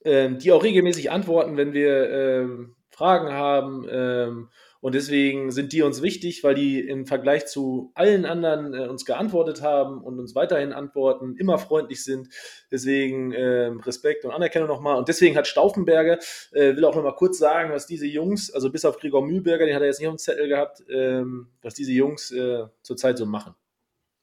[0.04, 4.50] ähm, die auch regelmäßig antworten, wenn wir ähm, Fragen haben.
[4.82, 9.06] Und deswegen sind die uns wichtig, weil die im Vergleich zu allen anderen äh, uns
[9.06, 12.30] geantwortet haben und uns weiterhin antworten, immer freundlich sind.
[12.72, 14.98] Deswegen äh, Respekt und Anerkennung nochmal.
[14.98, 16.18] Und deswegen hat Stauffenberger,
[16.52, 19.76] äh, will auch nochmal kurz sagen, was diese Jungs, also bis auf Gregor Mühlberger, den
[19.76, 23.28] hat er jetzt nicht auf dem Zettel gehabt, ähm, was diese Jungs äh, zurzeit so
[23.28, 23.54] machen.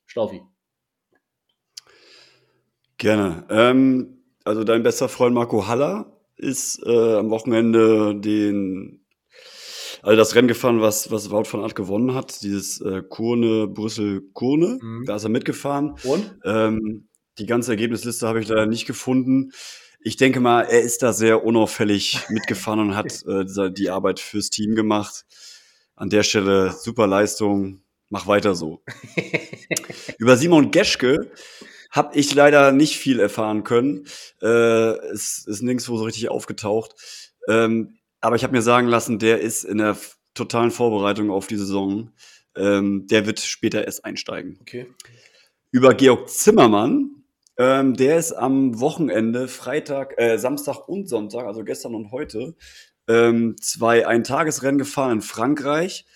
[0.07, 0.42] Staufi.
[2.97, 3.44] Gerne.
[3.49, 9.05] Ähm, also dein bester Freund Marco Haller ist äh, am Wochenende den
[10.03, 14.23] also das Rennen gefahren, was, was Wout van Aert gewonnen hat, dieses äh, Kurne, Brüssel,
[14.33, 15.05] Kurne, mhm.
[15.07, 15.95] da ist er mitgefahren.
[16.05, 16.39] Und?
[16.45, 17.09] Ähm,
[17.39, 19.53] die ganze Ergebnisliste habe ich leider nicht gefunden.
[20.01, 24.51] Ich denke mal, er ist da sehr unauffällig mitgefahren und hat äh, die Arbeit fürs
[24.51, 25.25] Team gemacht.
[25.95, 28.83] An der Stelle super Leistung, mach weiter so.
[30.19, 31.33] Über Simon Geschke
[31.91, 34.07] habe ich leider nicht viel erfahren können.
[34.41, 36.95] Äh, es ist nirgendwo so richtig aufgetaucht.
[37.49, 39.96] Ähm, aber ich habe mir sagen lassen, der ist in der
[40.35, 42.11] totalen Vorbereitung auf die Saison.
[42.57, 44.59] Ähm, der wird später erst einsteigen.
[44.61, 44.87] Okay.
[45.70, 47.22] Über Georg Zimmermann,
[47.57, 52.57] ähm, der ist am Wochenende, Freitag, äh, Samstag und Sonntag, also gestern und heute,
[53.09, 56.07] ähm, zwei Eintagesrennen gefahren in Frankreich.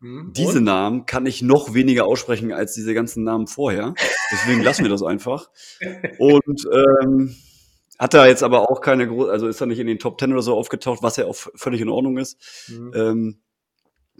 [0.00, 0.64] Hm, diese und?
[0.64, 3.94] Namen kann ich noch weniger aussprechen als diese ganzen Namen vorher.
[4.32, 5.50] Deswegen lassen wir das einfach.
[6.18, 7.36] Und ähm,
[8.00, 10.32] hat er jetzt aber auch keine große, also ist er nicht in den Top Ten
[10.32, 12.38] oder so aufgetaucht, was ja auch völlig in Ordnung ist.
[12.68, 12.92] Mhm.
[12.94, 13.42] Ähm,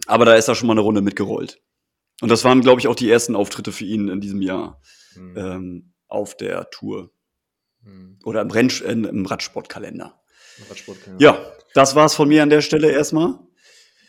[0.05, 1.59] aber da ist er schon mal eine Runde mitgerollt.
[2.21, 4.79] Und das waren, glaube ich, auch die ersten Auftritte für ihn in diesem Jahr
[5.15, 5.33] mhm.
[5.35, 7.11] ähm, auf der Tour.
[7.81, 8.19] Mhm.
[8.23, 10.21] Oder im, Renn, äh, im Radsportkalender.
[10.69, 11.23] Radsportkalender.
[11.23, 11.39] Ja,
[11.73, 13.39] das war's von mir an der Stelle erstmal.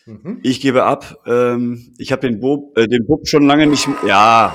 [0.05, 0.41] Mhm.
[0.43, 1.23] Ich gebe ab.
[1.25, 3.89] Ähm, ich habe den Bub, äh, den Bub schon lange nicht.
[4.07, 4.55] Ja.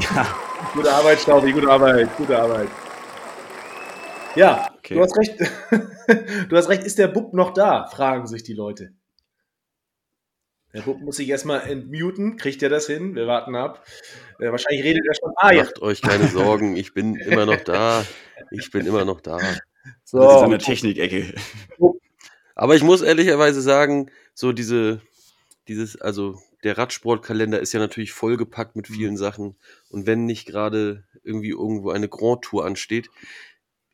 [0.00, 0.26] ja.
[0.72, 2.68] Gute Arbeit, Staubi, gute Arbeit, gute Arbeit.
[4.36, 4.94] Ja, okay.
[4.94, 5.38] du hast recht.
[6.48, 7.86] du hast recht, ist der Bub noch da?
[7.86, 8.92] Fragen sich die Leute.
[10.72, 12.36] Der Bub muss sich erstmal entmuten.
[12.36, 13.14] Kriegt er das hin?
[13.14, 13.86] Wir warten ab.
[14.40, 15.32] Äh, wahrscheinlich redet er schon.
[15.36, 15.82] Ah, Macht ja.
[15.82, 18.04] euch keine Sorgen, ich bin immer noch da.
[18.50, 19.38] Ich bin immer noch da.
[20.02, 21.34] So, das ist eine Technikecke.
[22.56, 25.00] Aber ich muss ehrlicherweise sagen, so diese,
[25.68, 29.18] dieses, also der Radsportkalender ist ja natürlich vollgepackt mit vielen mhm.
[29.18, 29.56] Sachen.
[29.90, 33.10] Und wenn nicht gerade irgendwie irgendwo eine Grand Tour ansteht,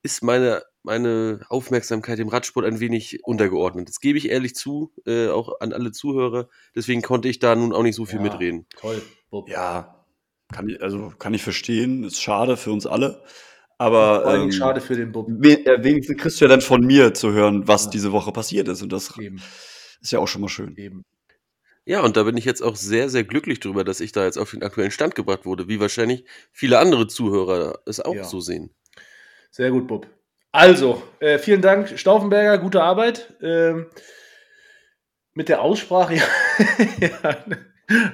[0.02, 3.88] ist meine, meine Aufmerksamkeit dem Radsport ein wenig untergeordnet.
[3.88, 6.48] Das gebe ich ehrlich zu, äh, auch an alle Zuhörer.
[6.74, 8.66] Deswegen konnte ich da nun auch nicht so viel ja, mitreden.
[8.76, 9.02] Toll.
[9.30, 9.48] Bob.
[9.48, 10.04] Ja,
[10.52, 12.04] kann ich, also kann ich verstehen.
[12.04, 13.22] Ist schade für uns alle.
[13.78, 15.28] Aber Vor ähm, schade für den Bob.
[15.42, 17.90] Äh, wenigstens kriegst du ja dann von mir zu hören, was ja.
[17.92, 18.82] diese Woche passiert ist.
[18.82, 19.40] Und das Eben.
[20.00, 20.76] ist ja auch schon mal schön.
[20.76, 21.04] Eben.
[21.86, 24.36] Ja, und da bin ich jetzt auch sehr, sehr glücklich drüber, dass ich da jetzt
[24.36, 28.24] auf den aktuellen Stand gebracht wurde, wie wahrscheinlich viele andere Zuhörer es auch ja.
[28.24, 28.70] so sehen.
[29.50, 30.06] Sehr gut, Bub.
[30.52, 33.34] Also, äh, vielen Dank, Stauffenberger, gute Arbeit.
[33.40, 33.86] Ähm,
[35.32, 36.16] mit der Aussprache,
[37.00, 37.36] ja,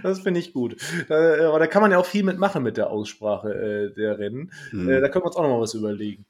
[0.02, 0.76] das finde ich gut.
[1.08, 4.52] Äh, aber da kann man ja auch viel mitmachen mit der Aussprache äh, der Rennen.
[4.70, 4.88] Mhm.
[4.88, 6.26] da können wir uns auch noch mal was überlegen.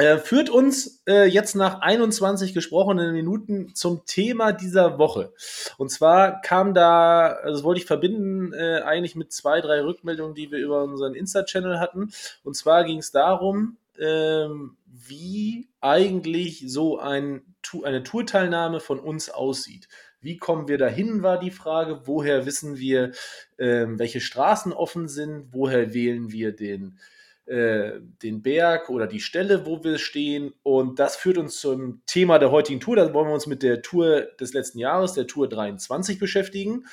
[0.00, 5.34] Äh, führt uns äh, jetzt nach 21 gesprochenen Minuten zum Thema dieser Woche.
[5.76, 10.34] Und zwar kam da, also das wollte ich verbinden, äh, eigentlich mit zwei, drei Rückmeldungen,
[10.34, 12.12] die wir über unseren Insta-Channel hatten.
[12.44, 17.42] Und zwar ging es darum, ähm, wie eigentlich so ein,
[17.84, 19.88] eine Tourteilnahme von uns aussieht.
[20.20, 22.02] Wie kommen wir dahin, war die Frage.
[22.04, 23.12] Woher wissen wir,
[23.58, 25.48] ähm, welche Straßen offen sind?
[25.52, 26.98] Woher wählen wir den,
[27.46, 30.52] äh, den Berg oder die Stelle, wo wir stehen?
[30.62, 32.96] Und das führt uns zum Thema der heutigen Tour.
[32.96, 36.84] Da wollen wir uns mit der Tour des letzten Jahres, der Tour 23, beschäftigen.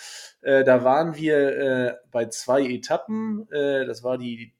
[0.41, 3.51] Äh, da waren wir äh, bei zwei Etappen.
[3.51, 4.53] Äh, das war die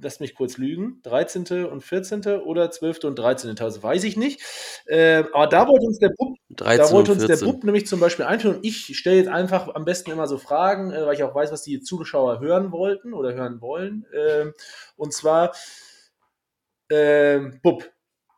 [0.00, 1.66] lasst mich kurz lügen, 13.
[1.66, 2.26] und 14.
[2.40, 3.04] oder 12.
[3.04, 3.54] und 13.
[3.54, 4.40] Das weiß ich nicht.
[4.86, 8.24] Äh, aber da wollte uns der Bub, da wollte uns der Bub nämlich zum Beispiel
[8.24, 8.56] einführen.
[8.56, 11.52] Und ich stelle jetzt einfach am besten immer so Fragen, äh, weil ich auch weiß,
[11.52, 14.06] was die Zuschauer hören wollten oder hören wollen.
[14.12, 14.52] Äh,
[14.96, 15.54] und zwar,
[16.90, 17.90] ähm, Bub,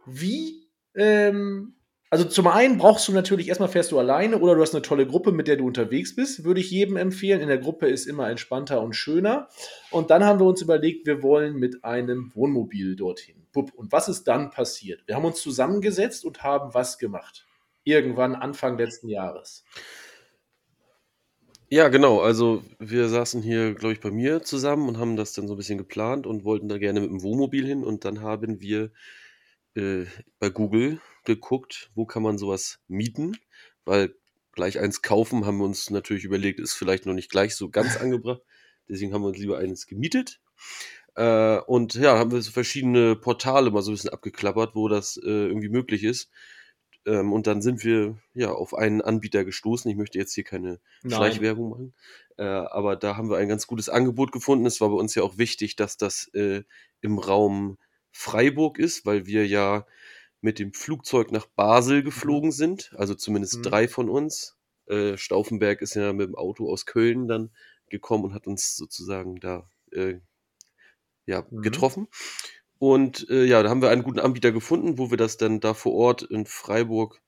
[0.06, 1.76] wie ähm,
[2.14, 5.04] also zum einen brauchst du natürlich erstmal fährst du alleine oder du hast eine tolle
[5.04, 7.40] Gruppe, mit der du unterwegs bist, würde ich jedem empfehlen.
[7.40, 9.48] In der Gruppe ist immer entspannter und schöner.
[9.90, 13.48] Und dann haben wir uns überlegt, wir wollen mit einem Wohnmobil dorthin.
[13.52, 15.02] Und was ist dann passiert?
[15.06, 17.48] Wir haben uns zusammengesetzt und haben was gemacht.
[17.82, 19.64] Irgendwann Anfang letzten Jahres.
[21.68, 22.20] Ja, genau.
[22.20, 25.56] Also wir saßen hier, glaube ich, bei mir zusammen und haben das dann so ein
[25.56, 27.82] bisschen geplant und wollten da gerne mit dem Wohnmobil hin.
[27.82, 28.92] Und dann haben wir
[29.74, 30.04] äh,
[30.38, 33.36] bei Google geguckt, wo kann man sowas mieten,
[33.84, 34.14] weil
[34.52, 37.96] gleich eins kaufen haben wir uns natürlich überlegt, ist vielleicht noch nicht gleich so ganz
[38.00, 38.42] angebracht.
[38.88, 40.40] Deswegen haben wir uns lieber eines gemietet.
[41.16, 45.16] Äh, und ja, haben wir so verschiedene Portale mal so ein bisschen abgeklappert, wo das
[45.16, 46.30] äh, irgendwie möglich ist.
[47.06, 49.90] Ähm, und dann sind wir ja auf einen Anbieter gestoßen.
[49.90, 51.16] Ich möchte jetzt hier keine Nein.
[51.16, 51.94] Schleichwerbung machen.
[52.36, 54.66] Äh, aber da haben wir ein ganz gutes Angebot gefunden.
[54.66, 56.62] Es war bei uns ja auch wichtig, dass das äh,
[57.00, 57.78] im Raum
[58.10, 59.86] Freiburg ist, weil wir ja
[60.44, 62.92] mit dem Flugzeug nach Basel geflogen sind.
[62.96, 63.62] Also zumindest Mhm.
[63.62, 64.56] drei von uns.
[64.86, 67.50] Äh, Stauffenberg ist ja mit dem Auto aus Köln dann
[67.90, 70.20] gekommen und hat uns sozusagen da äh,
[71.26, 71.62] ja, Mhm.
[71.62, 72.08] getroffen.
[72.78, 75.74] Und äh, ja, da haben wir einen guten Anbieter gefunden, wo wir das dann da
[75.74, 77.22] vor Ort in Freiburg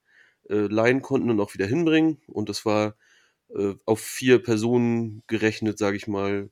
[0.50, 2.20] äh, leihen konnten und auch wieder hinbringen.
[2.26, 2.96] Und das war
[3.56, 6.50] äh, auf vier Personen gerechnet, sage ich mal,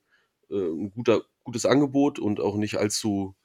[0.50, 3.36] äh, ein guter, gutes Angebot und auch nicht allzu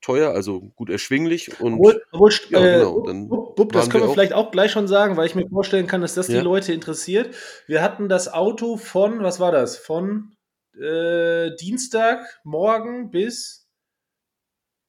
[0.00, 1.60] teuer, also gut erschwinglich.
[1.60, 4.70] Und Obwohl, obwohl ja, äh, genau, dann Bub, Bub, das können wir vielleicht auch gleich
[4.70, 6.42] schon sagen, weil ich mir vorstellen kann, dass das die Ja.
[6.42, 7.34] Leute interessiert.
[7.66, 9.76] Wir hatten das Auto von, was war das?
[9.76, 10.34] Von
[10.80, 13.68] äh, Dienstag morgen bis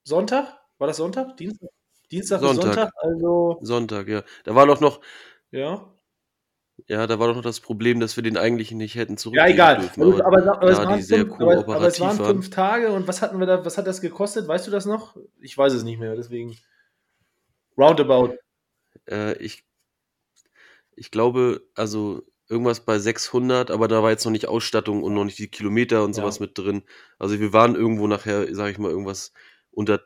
[0.04, 0.58] Sonntag?
[0.78, 1.36] War das Sonntag?
[1.36, 1.68] Dienstag,
[2.10, 2.62] Dienstag Sonntag.
[2.74, 2.92] Sonntag?
[2.96, 4.22] Also, Sonntag, ja.
[4.44, 5.00] Da war doch noch,
[5.50, 5.89] ja.
[6.90, 9.52] Ja, da war doch noch das Problem, dass wir den eigentlich nicht hätten Ja, zurückgeben
[9.52, 9.76] egal.
[9.76, 10.02] dürfen.
[10.02, 13.38] aber, aber, aber, es die sehr fünf, aber, es waren fünf Tage und was hatten
[13.38, 14.48] wir da, was hat das gekostet?
[14.48, 15.16] Weißt du das noch?
[15.40, 16.58] Ich weiß es nicht mehr, deswegen.
[17.78, 18.34] Roundabout.
[19.08, 19.62] Äh, ich,
[20.96, 25.24] ich glaube, also irgendwas bei 600, aber da war jetzt noch nicht Ausstattung und noch
[25.24, 26.22] nicht die Kilometer und Ja.
[26.22, 26.82] sowas mit drin.
[27.20, 29.32] Also wir waren irgendwo nachher, sage ich mal, irgendwas
[29.70, 30.00] unter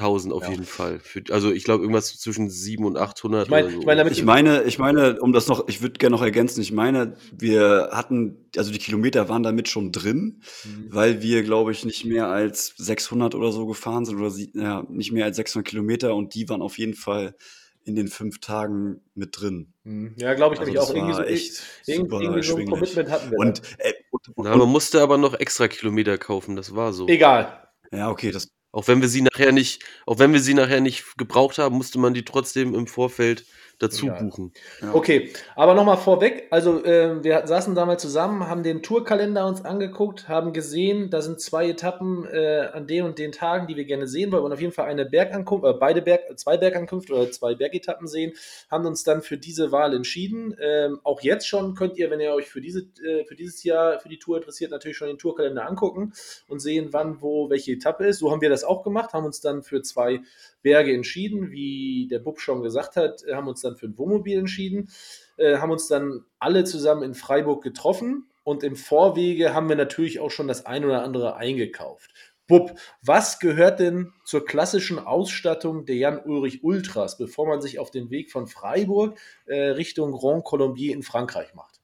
[0.00, 0.50] 1000 auf Ja.
[0.50, 0.98] jeden Fall.
[1.00, 3.80] Für, also ich glaube irgendwas zwischen 700 und 800 Ich meine- oder so.
[3.80, 6.60] ich meine, damit- Ich meine, ich meine, um das noch, ich würde gerne noch ergänzen,
[6.60, 10.86] ich meine, wir hatten, also die Kilometer waren damit schon drin, Mhm.
[10.88, 15.12] weil wir, glaube ich, nicht mehr als 600 oder so gefahren sind oder ja, nicht
[15.12, 17.36] mehr als 600 Kilometer und die waren auf jeden Fall
[17.84, 19.72] in den fünf Tagen mit drin.
[19.84, 20.14] Mhm.
[20.18, 20.94] Ja, glaube ich Also nämlich das auch.
[20.94, 22.66] Irgendwie so, echt irgendwie, irgendwie so ein.
[22.68, 23.38] Commitment hatten wir.
[23.38, 23.84] Und, da.
[23.84, 27.08] äh, und, Na, und man musste aber noch extra Kilometer kaufen, das war so.
[27.08, 27.66] Egal.
[27.90, 31.16] ja, okay, das, Auch wenn wir sie nachher nicht, auch wenn wir sie nachher nicht
[31.16, 33.44] gebraucht haben, musste man die trotzdem im Vorfeld
[33.80, 34.22] dazu Egal.
[34.24, 34.52] buchen.
[34.80, 34.94] ja.
[34.94, 36.46] Okay, aber nochmal vorweg.
[36.50, 41.40] Also, ähm, wir saßen damals zusammen, haben den Tourkalender uns angeguckt, haben gesehen, da sind
[41.40, 44.60] zwei Etappen äh, an den und den Tagen, die wir gerne sehen wollen und auf
[44.60, 48.34] jeden Fall eine Bergankunft, äh, beide Berg, zwei Bergankünfte oder zwei Bergetappen sehen,
[48.70, 50.54] haben uns dann für diese Wahl entschieden.
[50.60, 53.98] Ähm, auch jetzt schon könnt ihr, wenn ihr euch für, diese, äh, für dieses Jahr
[53.98, 56.12] für die Tour interessiert, natürlich schon den Tourkalender angucken
[56.48, 58.18] und sehen, wann, wo, welche Etappe ist.
[58.18, 60.20] So haben wir das auch gemacht, haben uns dann für zwei
[60.62, 64.38] Berge entschieden, wie der Bub schon gesagt hat, äh, haben uns dann für ein Wohnmobil
[64.38, 64.90] entschieden,
[65.36, 70.20] äh, haben uns dann alle zusammen in Freiburg getroffen und im Vorwege haben wir natürlich
[70.20, 72.10] auch schon das ein oder andere eingekauft.
[72.46, 77.92] Bub, was gehört denn zur klassischen Ausstattung der Jan Ulrich Ultras, bevor man sich auf
[77.92, 81.80] den Weg von Freiburg äh, Richtung Grand Colombier in Frankreich macht?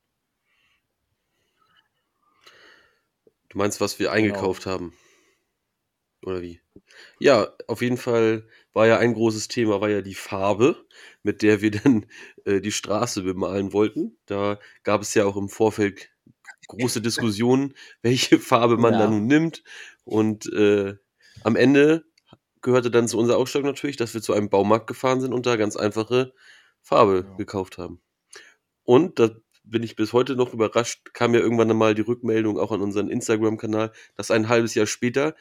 [3.49, 4.17] Du meinst, was wir Genau.
[4.17, 4.93] eingekauft haben?
[6.25, 6.61] Oder wie?
[7.21, 10.87] Ja, auf jeden Fall war ja ein großes Thema, war ja die Farbe,
[11.25, 12.07] mit der wir dann
[12.45, 14.19] äh, die Straße bemalen wollten.
[14.27, 16.11] Da gab es ja auch im Vorfeld
[16.69, 19.01] große Diskussionen, welche Farbe man Ja.
[19.01, 19.65] da nun nimmt.
[20.05, 20.95] Und äh,
[21.43, 22.05] am Ende
[22.63, 25.57] gehörte dann zu unserer Ausstattung natürlich, dass wir zu einem Baumarkt gefahren sind und da
[25.57, 26.35] ganz einfache
[26.83, 27.37] Farbe Ja.
[27.37, 28.03] gekauft haben.
[28.85, 29.31] Und da
[29.65, 33.09] bin ich bis heute noch überrascht, kam ja irgendwann einmal die Rückmeldung auch an unseren
[33.11, 35.35] Instagram-Kanal, dass ein halbes Jahr später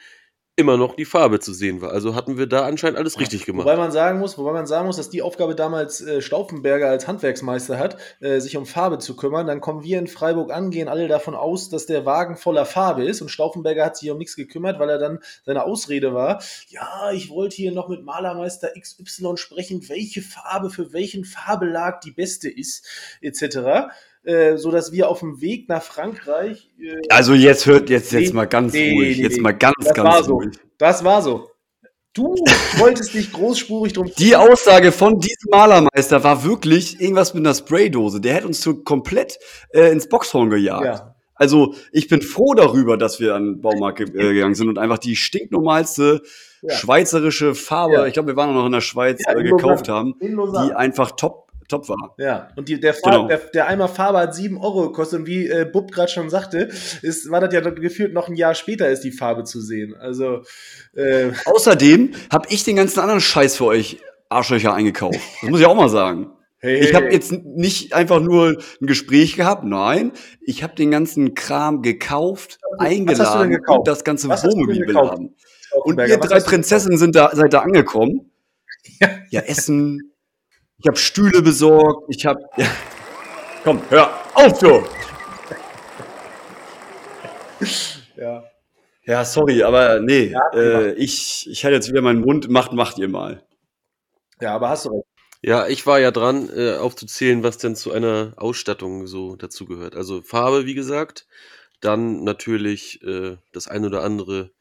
[0.58, 1.92] immer noch die Farbe zu sehen war.
[1.92, 3.66] Also hatten wir da anscheinend alles richtig gemacht.
[3.66, 7.06] Wobei man sagen muss, wobei man sagen muss, dass die Aufgabe damals äh, Stauffenberger als
[7.06, 9.46] Handwerksmeister hat, äh, sich um Farbe zu kümmern.
[9.46, 13.04] Dann kommen wir in Freiburg an, gehen alle davon aus, dass der Wagen voller Farbe
[13.04, 17.10] ist und Stauffenberger hat sich um nichts gekümmert, weil er dann seine Ausrede war, ja,
[17.12, 22.48] ich wollte hier noch mit Malermeister XY sprechen, welche Farbe für welchen Farbelag die beste
[22.48, 22.86] ist,
[23.20, 23.92] etc.
[24.26, 28.34] Äh, so dass wir auf dem Weg nach Frankreich äh, Also jetzt hört jetzt jetzt
[28.34, 29.42] mal ganz nee, ruhig, nee, jetzt nee.
[29.42, 30.34] mal ganz Das ganz war so.
[30.34, 30.50] ruhig.
[30.78, 31.48] Das war so.
[32.12, 32.34] Du
[32.78, 38.20] wolltest dich großspurig drum Die Aussage von diesem Malermeister war wirklich irgendwas mit einer Spraydose.
[38.20, 39.38] Der hätte uns so komplett
[39.70, 40.84] äh, ins Boxhorn gejagt.
[40.84, 41.14] Ja.
[41.34, 44.98] Also ich bin froh darüber, dass wir an den Baumarkt äh, gegangen sind und einfach
[44.98, 46.22] die stinknormalste
[46.62, 46.74] Ja.
[46.74, 48.06] schweizerische Farbe, Ja.
[48.06, 49.98] ich glaube, wir waren auch noch in der Schweiz, äh, gekauft Lausanne.
[49.98, 52.14] haben, die einfach top top war.
[52.18, 53.28] Ja, und die, der, Genau.
[53.28, 56.68] der, der Eimer Farbe hat 7 Euro gekostet und wie äh, Bub gerade schon sagte,
[57.02, 59.94] ist, war das ja gefühlt noch ein Jahr später ist die Farbe zu sehen.
[59.94, 60.42] Also,
[60.94, 63.98] äh, Außerdem habe ich den ganzen anderen Scheiß für euch
[64.28, 65.20] Arschlöcher eingekauft.
[65.42, 66.32] Das muss ich auch mal sagen.
[66.58, 71.34] hey, Ich habe jetzt nicht einfach nur ein Gespräch gehabt, nein, ich habe den ganzen
[71.34, 73.78] Kram gekauft, eingeladen gekauft?
[73.80, 75.36] und das ganze Was Wohnmobil beladen.
[75.84, 78.30] Und ihr drei Prinzessinnen sind da, seid da angekommen.
[79.00, 79.08] Ja.
[79.30, 80.12] Ja, Essen.
[80.78, 82.04] Ich habe Stühle besorgt.
[82.08, 82.40] Ich habe.
[82.56, 82.66] Ja.
[83.64, 84.84] Komm, hör auf, du!
[88.16, 88.44] Ja.
[89.04, 90.32] Ja, sorry, aber nee.
[90.32, 92.48] Ja, äh, ich, ich halte jetzt wieder meinen Mund.
[92.48, 93.46] Macht, macht ihr mal.
[94.40, 95.04] ja, aber hast du recht.
[95.42, 99.94] Ja, ich war ja dran, äh, aufzuzählen, was denn zu einer Ausstattung so dazugehört.
[99.94, 101.26] Also Farbe, wie gesagt,
[101.80, 104.52] dann natürlich äh, das ein oder andere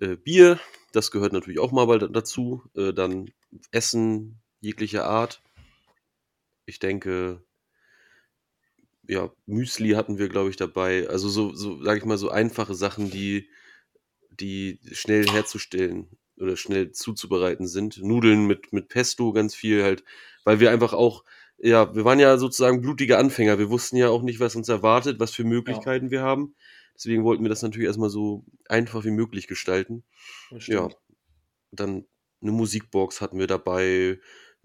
[0.00, 0.58] äh, Bier,
[0.92, 2.62] das gehört natürlich auch mal dazu.
[2.76, 3.30] Äh, dann
[3.72, 5.42] Essen jeglicher Art.
[6.66, 7.42] Ich denke,
[9.06, 11.08] ja, Müsli hatten wir, glaube ich, dabei.
[11.08, 13.48] Also so, so sage ich mal, so einfache Sachen, die,
[14.30, 17.98] die schnell herzustellen oder schnell zuzubereiten sind.
[18.02, 20.04] Nudeln mit, mit Pesto ganz viel halt,
[20.44, 21.24] weil wir einfach auch,
[21.58, 23.58] ja, wir waren ja sozusagen blutige Anfänger.
[23.58, 26.54] Wir wussten ja auch nicht, was uns erwartet, was für Möglichkeiten wir haben.
[26.94, 30.04] Deswegen wollten wir das natürlich erstmal so einfach wie möglich gestalten.
[30.66, 30.88] Ja,
[31.72, 32.06] dann
[32.42, 34.18] eine Musikbox hatten wir dabei,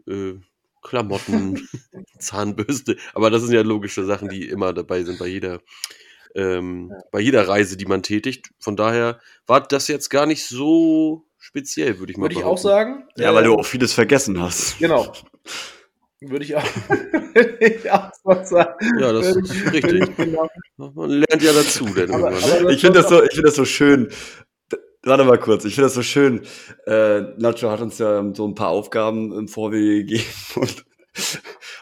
[0.07, 0.33] äh,
[0.81, 1.67] Klamotten,
[2.19, 2.97] Zahnbürste.
[3.13, 5.59] Aber das sind ja logische Sachen, die immer dabei sind bei jeder,
[6.35, 8.49] ähm, bei jeder Reise, die man tätigt.
[8.59, 12.61] Von daher war das jetzt gar nicht so speziell, würde ich mal Würde ich auch
[12.61, 12.63] behaupten.
[12.63, 13.03] sagen.
[13.17, 14.77] Ja, weil Äh, du auch vieles vergessen hast.
[14.79, 15.11] Genau.
[16.21, 16.63] Würde ich auch,
[17.33, 18.11] würde ich auch
[18.43, 18.99] sagen.
[18.99, 20.15] Ja, das ist ich- richtig.
[20.17, 22.49] genau- Man lernt ja dazu dann Aber- irgendwann.
[22.51, 22.59] Ne?
[22.61, 24.09] aber Ich finde das so, ich finde das so schön.
[25.05, 26.41] Warte mal kurz, ich finde das so schön.
[26.87, 30.85] Äh, Nacho hat uns ja so ein paar Aufgaben im Vorwege gegeben und,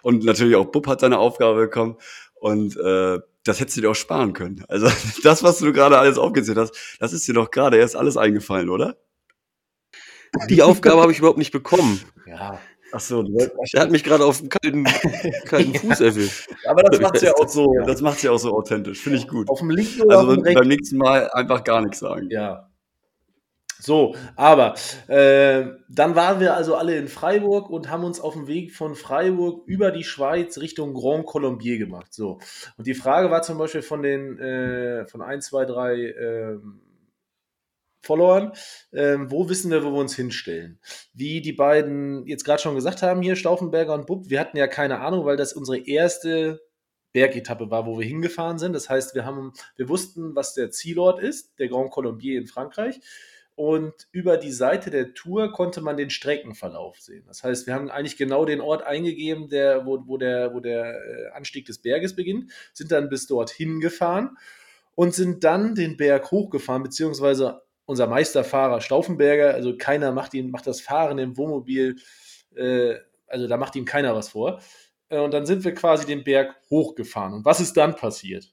[0.02, 1.98] und natürlich auch Bub hat seine Aufgabe bekommen
[2.36, 4.66] und äh, das hättest du dir auch sparen können.
[4.68, 4.90] Also
[5.24, 8.70] das, was du gerade alles aufgezählt hast, das ist dir doch gerade erst alles eingefallen,
[8.70, 8.98] oder?
[10.50, 12.02] Die Aufgabe habe ich überhaupt nicht bekommen.
[12.26, 12.60] Ja,
[12.96, 14.84] Ach so, Der hat mich gerade auf dem kalten,
[15.46, 16.48] kalten Fuß erwischt.
[16.68, 19.00] aber das macht's ja auch so, das macht's ja auch so authentisch.
[19.00, 19.50] Finde ich gut.
[19.50, 20.60] auf dem linken oder Also auf dem rechten?
[20.60, 22.28] beim nächsten Mal einfach gar nichts sagen.
[22.30, 22.70] Ja.
[23.84, 24.76] So, aber
[25.08, 28.96] äh, dann waren wir also alle in Freiburg und haben uns auf dem Weg von
[28.96, 32.14] Freiburg über die Schweiz Richtung Grand Colombier gemacht.
[32.14, 32.40] So.
[32.78, 36.82] Und die Frage war zum Beispiel von den äh, von 1, 2, 3 ähm,
[38.04, 38.54] Followern,
[38.94, 40.80] ähm, wo wissen wir, wo wir uns hinstellen?
[41.14, 44.68] Wie die beiden jetzt gerade schon gesagt haben, hier Stauffenberger und Bub, wir hatten ja
[44.68, 46.62] keine Ahnung, weil das unsere erste
[47.14, 48.74] Bergetappe war, wo wir hingefahren sind.
[48.74, 53.00] Das heißt, wir haben, wir wussten, was der Zielort ist, der Grand Colombier in Frankreich.
[53.56, 57.24] Und über die Seite der Tour konnte man den Streckenverlauf sehen.
[57.28, 60.96] Das heißt, wir haben eigentlich genau den Ort eingegeben, der, wo, wo der, wo der
[60.96, 64.38] äh, Anstieg des Berges beginnt, sind dann bis dorthin gefahren
[64.96, 70.66] und sind dann den Berg hochgefahren, beziehungsweise unser Meisterfahrer Stauffenberger, also keiner macht ihn, macht
[70.66, 71.98] das Fahren im Wohnmobil,
[72.56, 72.96] äh,
[73.28, 74.62] also da macht ihm keiner was vor.
[75.10, 77.34] Äh, Und dann sind wir quasi den Berg hochgefahren.
[77.34, 78.53] Und was ist dann passiert?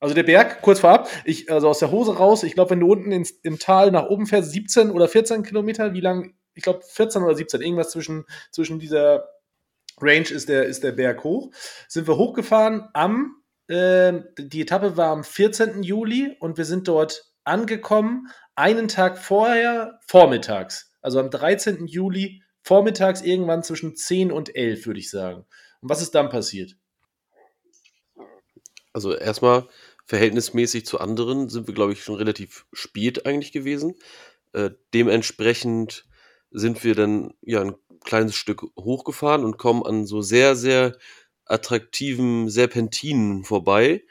[0.00, 2.90] Also der Berg, kurz vorab, ich, also aus der Hose raus, ich glaube, wenn du
[2.90, 6.34] unten ins, im Tal nach oben fährst, 17 oder 14 Kilometer, wie lang?
[6.54, 9.28] Ich glaube 14 oder 17, irgendwas zwischen, zwischen dieser
[10.00, 11.50] Range ist der, ist der Berg hoch.
[11.88, 15.82] Sind wir hochgefahren am, äh, die Etappe war am 14.
[15.82, 20.92] Juli und wir sind dort angekommen, einen Tag vorher, vormittags.
[21.00, 21.86] Also am 13.
[21.86, 25.46] Juli, vormittags irgendwann zwischen 10 und 11, würde ich sagen.
[25.80, 26.76] Und was ist dann passiert?
[28.92, 29.68] Also erstmal
[30.08, 33.94] verhältnismäßig zu anderen sind wir, glaube ich, schon relativ spät eigentlich gewesen.
[34.54, 36.06] Äh, dementsprechend
[36.50, 40.96] sind wir dann ja ein kleines Stück hochgefahren und kommen an so sehr, sehr
[41.44, 44.04] attraktiven Serpentinen vorbei,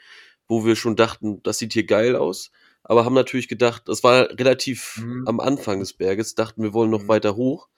[0.46, 2.52] wo wir schon dachten, das sieht hier geil aus.
[2.84, 5.24] Aber haben natürlich gedacht, das war relativ Mhm.
[5.26, 7.08] am Anfang des Berges, dachten wir wollen noch Mhm.
[7.08, 7.68] weiter hoch.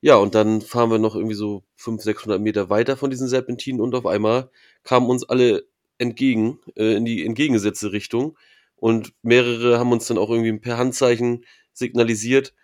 [0.00, 3.80] Ja, und dann fahren wir noch irgendwie so 500, 600 Meter weiter von diesen Serpentinen
[3.80, 4.50] und auf einmal
[4.84, 5.66] kamen uns alle
[5.98, 8.38] entgegen, äh, in die entgegengesetzte Richtung.
[8.76, 12.54] Und mehrere haben uns dann auch irgendwie per Handzeichen signalisiert,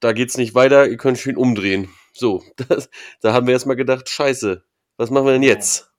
[0.00, 1.88] da geht's nicht weiter, ihr könnt schön umdrehen.
[2.12, 4.62] So, das, da haben wir erstmal gedacht, scheiße,
[4.96, 5.90] was machen wir denn jetzt?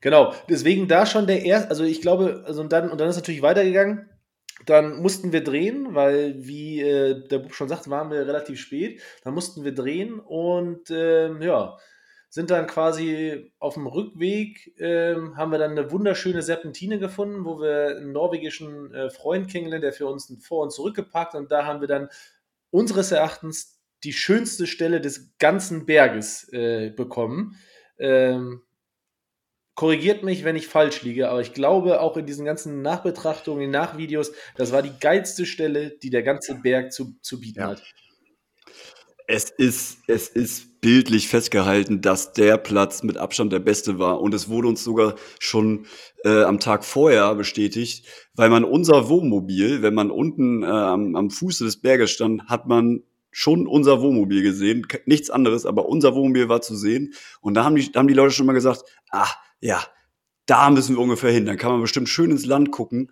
[0.00, 3.16] Genau, deswegen da schon der erste, also ich glaube, also und dann, und dann ist
[3.16, 4.08] natürlich weitergegangen.
[4.64, 9.02] Dann mussten wir drehen, weil, wie äh, der Bub schon sagt, waren wir relativ spät.
[9.22, 11.76] Dann mussten wir drehen und ähm, ja,
[12.28, 17.60] sind dann quasi auf dem Rückweg, ähm, haben wir dann eine wunderschöne Serpentine gefunden, wo
[17.60, 21.80] wir einen norwegischen äh, Freund kennengelernt, der für uns vor und zurückgeparkt und da haben
[21.80, 22.08] wir dann
[22.70, 27.56] unseres Erachtens die schönste Stelle des ganzen Berges äh, bekommen.
[27.98, 28.62] Ähm,
[29.74, 33.70] korrigiert mich, wenn ich falsch liege, aber ich glaube auch in diesen ganzen Nachbetrachtungen, in
[33.70, 37.68] Nachvideos, das war die geilste Stelle, die der ganze Berg zu, zu bieten Ja.
[37.68, 37.82] hat.
[39.28, 44.20] Es ist, es ist bildlich festgehalten, dass der Platz mit Abstand der beste war.
[44.20, 45.86] Und es wurde uns sogar schon
[46.22, 48.06] äh, am Tag vorher bestätigt,
[48.36, 52.68] weil man unser Wohnmobil, wenn man unten äh, am, am Fuße des Berges stand, hat
[52.68, 54.86] man schon unser Wohnmobil gesehen.
[55.06, 57.14] Nichts anderes, aber unser Wohnmobil war zu sehen.
[57.40, 59.26] Und da haben die, da haben die Leute schon mal gesagt, ah,
[59.58, 59.82] ja,
[60.46, 61.46] da müssen wir ungefähr hin.
[61.46, 63.10] Dann kann man bestimmt schön ins Land gucken.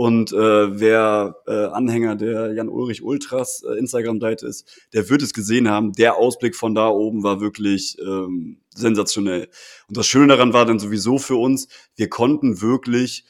[0.00, 5.34] Und äh, wer äh, Anhänger der Jan Ulrich Ultras äh, Instagram-Seite ist, der wird es
[5.34, 5.92] gesehen haben.
[5.92, 9.48] Der Ausblick von da oben war wirklich ähm, sensationell.
[9.88, 13.24] Und das Schöne daran war dann sowieso für uns, wir konnten wirklich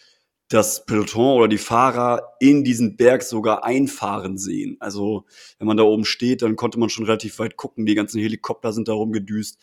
[0.48, 4.76] das Peloton oder die Fahrer in diesen Berg sogar einfahren sehen.
[4.78, 5.24] Also
[5.58, 7.86] wenn man da oben steht, dann konnte man schon relativ weit gucken.
[7.86, 9.58] Die ganzen Helikopter sind da rumgedüst.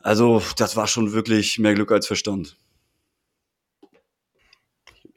[0.00, 2.56] Also das war schon wirklich mehr Glück als Verstand.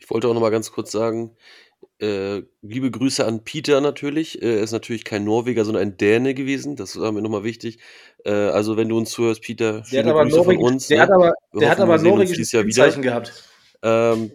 [0.05, 1.35] Ich wollte auch noch mal ganz kurz sagen,
[1.99, 4.39] äh, liebe Grüße an Peter natürlich.
[4.39, 6.75] Äh, Er ist natürlich kein Norweger, sondern ein Däne gewesen.
[6.75, 7.79] Das war mir nochmal wichtig.
[8.23, 10.87] Äh, also wenn du uns zuhörst, Peter, Der hat viele aber, Grüße von Norwegen, uns.
[10.89, 11.03] der ne?
[11.03, 12.51] hat aber, Wir der hat hoffen, aber wir sehen uns norwegisches.
[12.51, 13.43] Kennzeichen gehabt.
[13.81, 14.31] Ähm,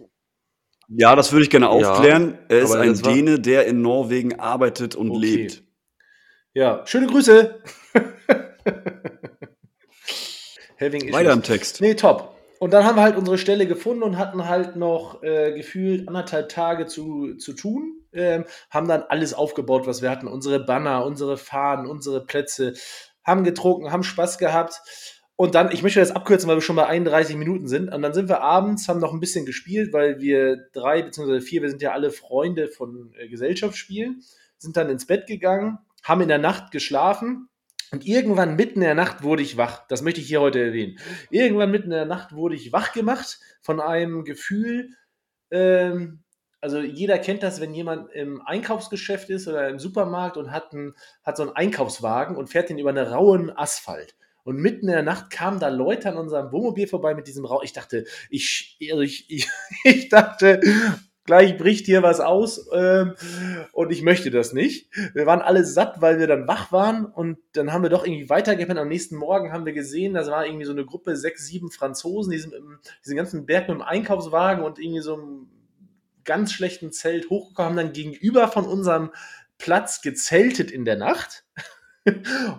[0.89, 2.37] Ja, das würde ich gerne Ja, aufklären.
[2.49, 5.19] er ist aber ein Däne, der in Norwegen arbeitet und Okay.
[5.21, 5.63] lebt.
[6.53, 7.61] Ja, schöne Grüße.
[10.81, 11.79] Weiter im Text.
[11.79, 12.30] Nee, top.
[12.61, 16.49] Und dann haben wir halt unsere Stelle gefunden und hatten halt noch äh, gefühlt anderthalb
[16.49, 18.03] Tage zu, zu tun.
[18.13, 20.27] Ähm, haben dann alles aufgebaut, was wir hatten.
[20.27, 22.75] Unsere Banner, unsere Fahnen, unsere Plätze.
[23.23, 24.79] Haben getrunken, haben Spaß gehabt.
[25.35, 27.91] Und dann, ich möchte das abkürzen, weil wir schon bei 31 Minuten sind.
[27.91, 31.63] Und dann sind wir abends, haben noch ein bisschen gespielt, weil wir drei beziehungsweise vier,
[31.63, 34.21] wir sind ja alle Freunde von äh, Gesellschaftsspielen,
[34.59, 37.49] sind dann ins Bett gegangen, haben in der Nacht geschlafen.
[37.91, 39.85] Und irgendwann mitten in der Nacht wurde ich wach.
[39.87, 40.97] Das möchte ich hier heute erwähnen.
[41.29, 44.91] Irgendwann mitten in der Nacht wurde ich wach gemacht von einem Gefühl.
[45.51, 46.23] Ähm,
[46.61, 50.93] also jeder kennt das, wenn jemand im Einkaufsgeschäft ist oder im Supermarkt und hat, einen,
[51.23, 54.15] hat so einen Einkaufswagen und fährt den über einen rauen Asphalt.
[54.43, 57.63] Und mitten in der Nacht kamen da Leute an unserem Wohnmobil vorbei mit diesem Rauch.
[57.63, 59.49] Ich dachte, ich, also ich, ich,
[59.83, 60.61] ich dachte,
[61.25, 63.15] gleich bricht hier was aus ähm,
[63.73, 64.89] und ich möchte das nicht.
[65.13, 68.29] Wir waren alle satt, weil wir dann wach waren und dann haben wir doch irgendwie
[68.29, 68.79] weitergepennt.
[68.79, 72.31] Am nächsten Morgen haben wir gesehen, das war irgendwie so eine Gruppe, sechs, sieben Franzosen,
[72.31, 72.53] die sind
[73.03, 75.47] diesen ganzen Berg mit dem Einkaufswagen und irgendwie so einem
[76.23, 79.11] ganz schlechten Zelt hochgekommen, dann gegenüber von unserem
[79.57, 81.45] Platz gezeltet in der Nacht.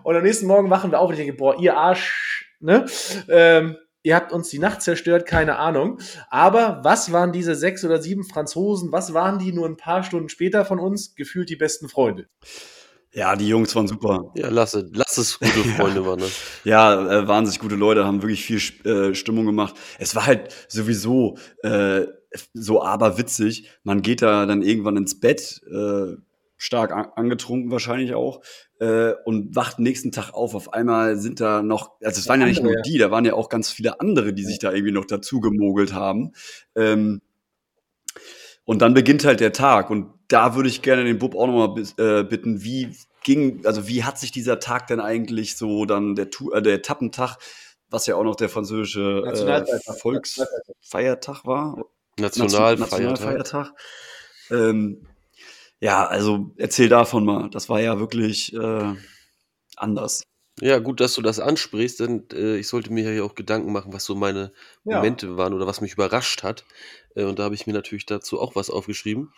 [0.05, 2.87] und am nächsten Morgen wachen wir auf und ich denke, boah, ihr Arsch, ne?
[3.29, 5.99] Ähm, ihr habt uns die Nacht zerstört, keine Ahnung.
[6.31, 8.93] Aber was waren diese sechs oder sieben Franzosen?
[8.93, 11.15] Was waren die nur ein paar Stunden später von uns?
[11.15, 12.27] Gefühlt die besten Freunde.
[13.15, 14.33] Ja, die Jungs waren super.
[14.35, 16.21] ja, lass es, lass es gute Freunde waren.
[16.21, 16.27] Ne?
[16.65, 19.75] Ja, äh, wahnsinnig gute Leute, haben wirklich viel äh, Stimmung gemacht.
[19.99, 22.07] Es war halt sowieso äh,
[22.55, 23.69] so aberwitzig.
[23.83, 26.17] Man geht da dann irgendwann ins Bett, äh,
[26.63, 28.41] stark an angetrunken wahrscheinlich auch,
[28.79, 30.55] äh, und wacht nächsten Tag auf.
[30.55, 33.35] Auf einmal sind da noch, also es waren ja nicht nur die, da waren ja
[33.35, 36.33] auch ganz viele andere, die sich da irgendwie noch dazu gemogelt haben.
[36.77, 37.21] Ähm,
[38.65, 39.91] und dann beginnt halt der Tag.
[39.91, 44.05] Und da würde ich gerne den Bub auch nochmal äh, bitten, wie ging, also wie
[44.05, 47.39] hat sich dieser Tag denn eigentlich so dann, der, Tu- äh, der Etappentag,
[47.91, 49.99] was ja auch noch der französische äh, Nationalfeiertag.
[49.99, 51.85] Volksfeiertag war?
[52.21, 53.01] Nationalfeiertag.
[53.01, 53.73] Nationalfeiertag.
[54.53, 55.09] Ähm,
[55.83, 57.51] ja, also erzähl davon mal.
[57.51, 58.95] Das war ja wirklich äh,
[59.77, 60.23] anders.
[60.61, 63.93] Ja, gut, dass du das ansprichst, denn äh, ich sollte mir ja auch Gedanken machen,
[63.93, 64.53] was so meine
[64.85, 64.97] Ja.
[64.97, 66.65] Momente waren oder was mich überrascht hat.
[67.17, 69.33] Äh, und da habe ich mir natürlich dazu auch was aufgeschrieben.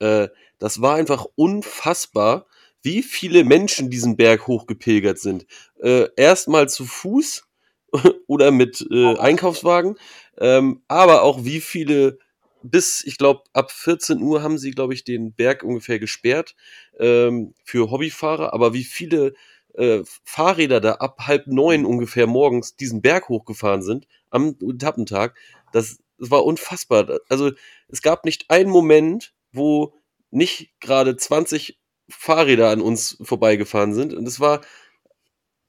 [0.00, 0.28] Äh,
[0.58, 2.46] das war einfach unfassbar,
[2.82, 5.46] wie viele Menschen diesen Berg hochgepilgert sind.
[5.82, 7.46] Äh, Erstmal zu Fuß
[8.26, 9.96] oder mit äh, Einkaufswagen,
[10.38, 12.18] ähm, aber auch wie viele
[12.62, 16.54] bis, ich glaube, ab 14 Uhr haben sie, glaube ich, den Berg ungefähr gesperrt
[16.98, 19.34] ähm, für Hobbyfahrer, aber wie viele
[19.74, 25.36] äh, Fahrräder da ab halb neun ungefähr morgens diesen Berg hochgefahren sind am Etappentag,
[25.72, 27.20] das, das war unfassbar.
[27.28, 27.52] Also
[27.88, 29.94] es gab nicht einen Moment, wo
[30.30, 34.60] nicht gerade 20 Fahrräder an uns vorbeigefahren sind und es war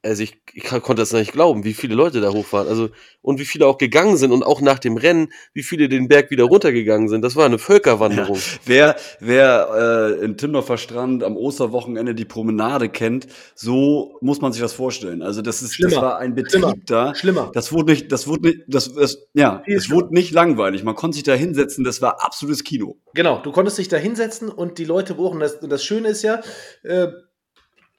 [0.03, 2.67] also ich, ich konnte das nicht glauben, wie viele Leute da hochfahren.
[2.67, 2.89] Also,
[3.21, 6.31] und wie viele auch gegangen sind und auch nach dem Rennen, wie viele den Berg
[6.31, 7.21] wieder runtergegangen sind.
[7.23, 8.39] Das war eine Völkerwanderung.
[8.65, 14.61] Wer, wer äh, in Timdorfer Strand am Osterwochenende die Promenade kennt, so muss man sich
[14.61, 15.21] das vorstellen.
[15.21, 16.01] Also das ist, das Schlimmer.
[16.01, 16.73] war ein Betrieb Schlimmer.
[16.85, 17.15] da.
[17.15, 17.51] Schlimmer.
[17.53, 20.83] Das wurde nicht, das wurde nicht, das, das ja, Viel es wurde nicht langweilig.
[20.83, 21.83] Man konnte sich da hinsetzen.
[21.83, 22.97] Das war absolutes Kino.
[23.13, 25.39] Genau, du konntest dich da hinsetzen und die Leute buchen.
[25.39, 26.41] Das, und das Schöne ist ja,
[26.83, 27.07] äh,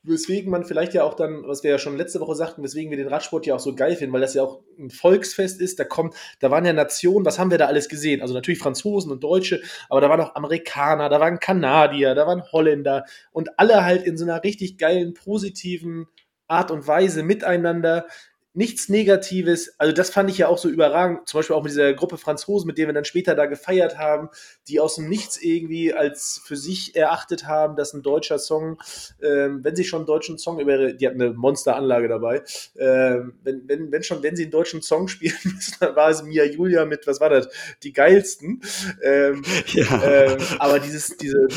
[0.05, 2.99] weswegen man vielleicht ja auch dann, was wir ja schon letzte Woche sagten, weswegen wir
[2.99, 5.79] den Radsport ja auch so geil finden, weil das ja auch ein Volksfest ist.
[5.79, 8.21] Da kommt, da waren ja Nationen, was haben wir da alles gesehen?
[8.21, 12.43] Also natürlich Franzosen und Deutsche, aber da waren auch Amerikaner, da waren Kanadier, da waren
[12.51, 16.09] Holländer und alle halt in so einer richtig geilen, positiven
[16.49, 18.07] Art und Weise miteinander
[18.55, 19.75] nichts Negatives.
[19.79, 21.27] Also das fand ich ja auch so überragend.
[21.27, 24.29] Zum Beispiel auch mit dieser Gruppe Franzosen, mit denen wir dann später da gefeiert haben,
[24.69, 28.79] die aus dem Nichts irgendwie als für sich erachtet haben, dass ein deutscher Song,
[29.23, 32.43] ähm, wenn sie schon einen deutschen Song über, die hatten eine Monsteranlage dabei,
[32.79, 36.23] ähm, wenn, wenn, wenn schon, wenn sie einen deutschen Song spielen müssen, dann war es
[36.23, 37.49] Mia Julia mit, was war das,
[37.83, 38.61] die geilsten.
[39.03, 40.03] Ähm, ja.
[40.05, 41.49] ähm, aber dieses, diese,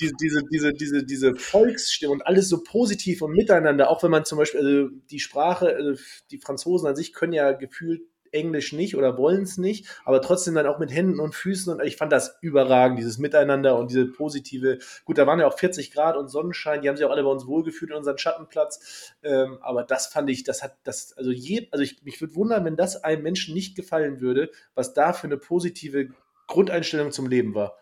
[0.00, 4.24] diese, diese, diese, diese, diese Volksstimme und alles so positiv und miteinander, auch wenn man
[4.24, 5.94] zum Beispiel, also die Sprache, also
[6.32, 8.02] die Franzosen an sich können ja gefühlt
[8.32, 11.84] Englisch nicht oder wollen es nicht, aber trotzdem dann auch mit Händen und Füßen und
[11.84, 15.92] ich fand das überragend, dieses Miteinander und diese positive, gut, da waren ja auch 40
[15.92, 19.58] Grad und Sonnenschein, die haben sich auch alle bei uns wohlgefühlt in unseren Schattenplatz, ähm,
[19.60, 22.76] aber das fand ich, das hat, das, also je, also ich, mich würde wundern, wenn
[22.76, 26.08] das einem Menschen nicht gefallen würde, was da für eine positive
[26.46, 27.76] Grundeinstellung zum Leben war.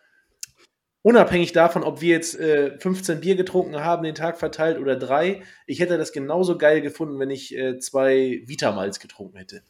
[1.03, 5.41] Unabhängig davon, ob wir jetzt äh, 15 Bier getrunken haben, den Tag verteilt oder drei,
[5.65, 9.63] ich hätte das genauso geil gefunden, wenn ich äh, zwei Vitamals getrunken hätte.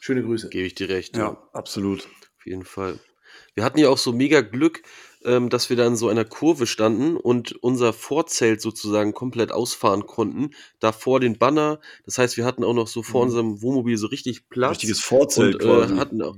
[0.00, 0.48] Schöne Grüße.
[0.48, 1.16] Gebe ich dir recht.
[1.16, 2.08] Ja, ja, absolut.
[2.38, 2.98] Auf jeden Fall.
[3.54, 4.82] Wir hatten ja auch so mega Glück,
[5.24, 10.06] ähm, dass wir da in so einer Kurve standen und unser Vorzelt sozusagen komplett ausfahren
[10.06, 10.50] konnten.
[10.80, 11.80] Da vor den Banner.
[12.04, 13.26] Das heißt, wir hatten auch noch so vor mhm.
[13.26, 14.72] unserem Wohnmobil so richtig Platz.
[14.72, 15.96] Richtiges Vorzelt und, äh, quasi.
[15.96, 16.36] Hatten auch,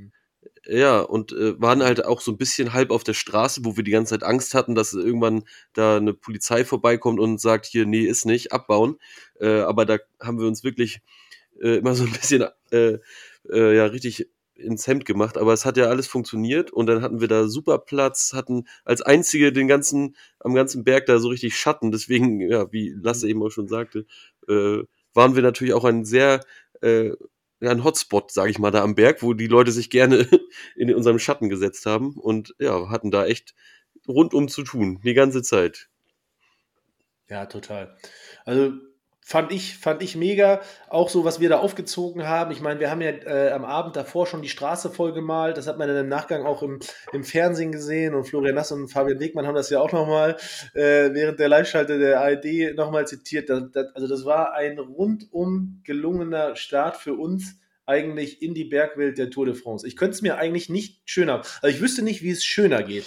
[0.66, 3.84] ja, und äh, waren halt auch so ein bisschen halb auf der Straße, wo wir
[3.84, 5.44] die ganze Zeit Angst hatten, dass irgendwann
[5.74, 8.98] da eine Polizei vorbeikommt und sagt, hier, nee, ist nicht, abbauen.
[9.40, 11.00] Äh, aber da haben wir uns wirklich
[11.60, 12.98] äh, immer so ein bisschen, äh,
[13.50, 17.20] äh, ja, richtig ins Hemd gemacht, aber es hat ja alles funktioniert und dann hatten
[17.20, 21.56] wir da super Platz, hatten als einzige den ganzen, am ganzen Berg da so richtig
[21.56, 24.06] Schatten, deswegen, ja, wie Lasse eben auch schon sagte,
[24.48, 24.78] äh,
[25.12, 26.40] waren wir natürlich auch ein sehr
[26.82, 27.10] äh,
[27.64, 30.28] ja, ein Hotspot, sage ich mal, da am Berg, wo die Leute sich gerne
[30.76, 33.54] in unserem Schatten gesetzt haben und ja, hatten da echt
[34.06, 35.88] rundum zu tun, die ganze Zeit.
[37.28, 37.96] Ja, total.
[38.44, 38.72] Also
[39.26, 40.60] fand ich, fand ich mega.
[40.88, 42.52] Auch so, was wir da aufgezogen haben.
[42.52, 45.56] Ich meine, wir haben ja äh, am Abend davor schon die Straße voll gemalt.
[45.56, 46.78] Das hat man dann im Nachgang auch im,
[47.12, 48.14] im Fernsehen gesehen.
[48.14, 50.36] Und Florian Nass und Fabian Wegmann haben das ja auch nochmal
[50.74, 53.48] äh, während der Live-Schalte der ARD nochmal zitiert.
[53.48, 57.56] Das, das, also das war ein rundum gelungener Start für uns
[57.86, 59.86] eigentlich in die Bergwelt der Tour de France.
[59.86, 61.42] Ich könnte es mir eigentlich nicht schöner.
[61.62, 63.06] Also ich wüsste nicht, wie es schöner geht.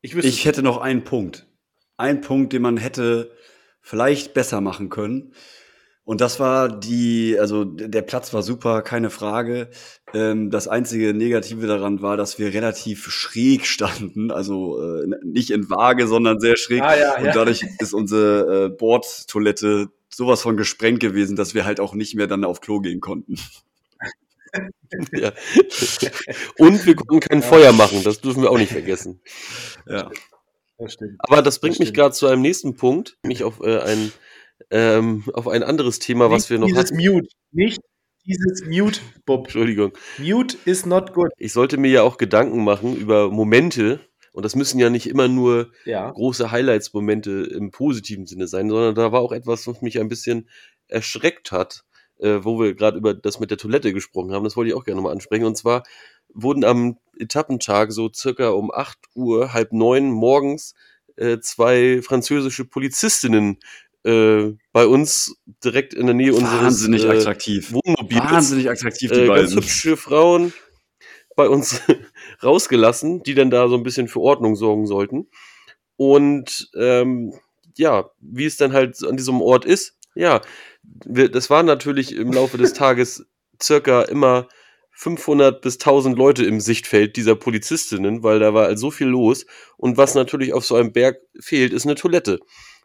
[0.00, 1.46] Ich, ich hätte noch einen Punkt.
[1.98, 3.30] Ein Punkt, den man hätte
[3.84, 5.34] vielleicht besser machen können.
[6.04, 9.68] Und das war die, also der Platz war super, keine Frage.
[10.12, 15.70] Ähm, das einzige Negative daran war, dass wir relativ schräg standen, also äh, nicht in
[15.70, 16.82] Waage, sondern sehr schräg.
[16.82, 21.80] Ah, ja, und dadurch ist unsere äh, Bordtoilette sowas von gesprengt gewesen, dass wir halt
[21.80, 23.36] auch nicht mehr dann auf Klo gehen konnten.
[25.12, 25.32] ja.
[26.58, 27.46] Und wir konnten kein ja.
[27.46, 29.20] Feuer machen, das dürfen wir auch nicht vergessen.
[29.86, 30.10] Ja.
[30.78, 34.12] Das Aber das bringt das mich gerade zu einem nächsten Punkt, mich auf äh, ein
[34.70, 36.96] ähm, auf ein anderes Thema, nicht was wir noch dieses hatten.
[36.96, 37.80] Mute, nicht
[38.26, 39.46] dieses Mute, Bob.
[39.46, 39.92] Entschuldigung.
[40.18, 41.30] Mute is not good.
[41.38, 44.00] Ich sollte mir ja auch Gedanken machen über Momente,
[44.32, 46.10] und das müssen ja nicht immer nur ja.
[46.10, 50.48] große Highlights-Momente im positiven Sinne sein, sondern da war auch etwas, was mich ein bisschen
[50.88, 51.84] erschreckt hat,
[52.18, 54.42] äh, wo wir gerade über das mit der Toilette gesprochen haben.
[54.42, 55.44] Das wollte ich auch gerne mal ansprechen.
[55.44, 55.84] Und zwar
[56.34, 60.74] wurden am Etappentag so circa um 8 Uhr, halb neun morgens
[61.16, 63.58] äh, zwei französische Polizistinnen
[64.04, 67.72] äh, bei uns direkt in der Nähe unseres Wahnsinnig äh, attraktiv.
[67.72, 68.20] Wohnmobils.
[68.20, 69.46] Wahnsinnig attraktiv, die äh, beiden.
[69.46, 70.52] Ganz hübsche Frauen
[71.36, 71.80] bei uns
[72.42, 75.28] rausgelassen, die dann da so ein bisschen für Ordnung sorgen sollten.
[75.96, 77.34] Und ähm,
[77.76, 80.40] ja, wie es dann halt an diesem Ort ist, ja,
[80.82, 83.26] wir, das waren natürlich im Laufe des Tages
[83.60, 84.48] circa immer
[84.94, 89.44] 500 bis 1000 Leute im Sichtfeld dieser Polizistinnen, weil da war halt so viel los.
[89.76, 92.38] Und was natürlich auf so einem Berg fehlt, ist eine Toilette.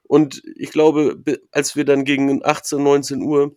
[0.03, 3.55] Und ich glaube, als wir dann gegen 18, 19 Uhr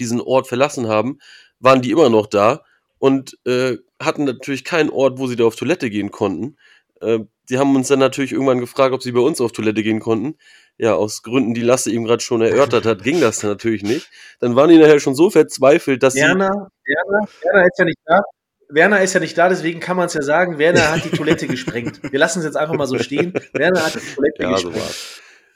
[0.00, 1.18] diesen Ort verlassen haben,
[1.60, 2.62] waren die immer noch da
[2.98, 6.56] und äh, hatten natürlich keinen Ort, wo sie da auf Toilette gehen konnten.
[7.00, 10.00] Äh, die haben uns dann natürlich irgendwann gefragt, ob sie bei uns auf Toilette gehen
[10.00, 10.36] konnten
[10.78, 14.08] ja, aus Gründen, die Lasse ihm gerade schon erörtert hat, ging das natürlich nicht.
[14.40, 16.92] Dann waren die nachher schon so verzweifelt, dass Werner, sie.
[16.94, 18.20] Werner, Werner ist ja nicht da.
[18.68, 21.46] Werner ist ja nicht da, deswegen kann man es ja sagen, Werner hat die Toilette
[21.46, 22.00] gesprengt.
[22.02, 23.32] Wir lassen es jetzt einfach mal so stehen.
[23.52, 24.94] Werner hat die Toilette ja, gesprengt.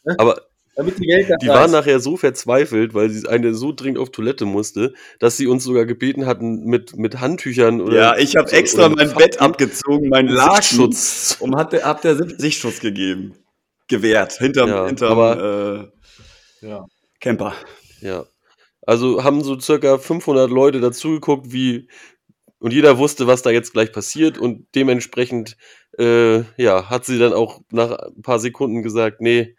[0.05, 0.43] So Aber
[0.77, 4.47] Damit die, Welt die waren nachher so verzweifelt, weil sie eine so dringend auf Toilette
[4.47, 7.97] musste, dass sie uns sogar gebeten hatten mit, mit Handtüchern oder.
[7.97, 12.14] Ja, ich habe so, extra mein Bett abgezogen, meinen Lagschutz, und hab der, hab der
[12.14, 13.35] Sichtschutz gegeben
[13.91, 15.93] gewährt, hinterm, ja, hinterm aber,
[16.62, 16.86] Ja.
[17.20, 17.55] Camper.
[18.01, 18.24] Ja.
[18.86, 21.88] Also haben so circa 500 Leute dazugeguckt, wie
[22.59, 25.57] und jeder wusste, was da jetzt gleich passiert und dementsprechend
[25.99, 29.57] äh, ja, hat sie dann auch nach ein paar Sekunden gesagt, nee,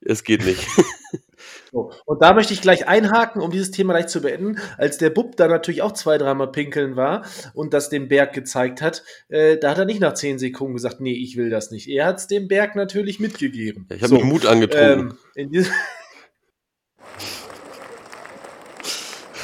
[0.00, 0.66] es geht nicht.
[1.72, 1.92] So.
[2.04, 4.58] Und da möchte ich gleich einhaken, um dieses Thema gleich zu beenden.
[4.76, 8.82] Als der Bub da natürlich auch zwei, dreimal pinkeln war und das dem Berg gezeigt
[8.82, 11.88] hat, äh, da hat er nicht nach zehn Sekunden gesagt, nee, ich will das nicht.
[11.88, 13.86] Er hat es dem Berg natürlich mitgegeben.
[13.90, 15.16] Ja, ich habe so, mir Mut angetrunken.
[15.36, 15.64] Ähm,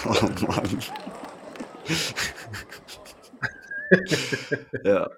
[0.07, 0.81] oh Mann.
[4.85, 5.11] ja.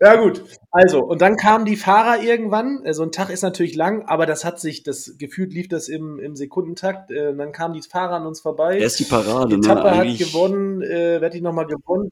[0.00, 0.42] Ja, gut.
[0.70, 2.78] Also, und dann kamen die Fahrer irgendwann.
[2.78, 5.88] So also ein Tag ist natürlich lang, aber das hat sich, das gefühlt lief das
[5.88, 7.10] im, im Sekundentakt.
[7.10, 8.78] Äh, dann kamen die Fahrer an uns vorbei.
[8.78, 9.96] Er ist die Parade, die Etappe ne?
[9.96, 10.82] hat gewonnen.
[10.82, 12.10] Äh, wer hat die nochmal gewonnen?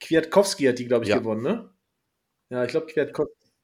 [0.00, 1.18] Kwiatkowski hat die, glaube ich, ja.
[1.18, 1.70] gewonnen, ne?
[2.50, 2.86] Ja, ich glaube,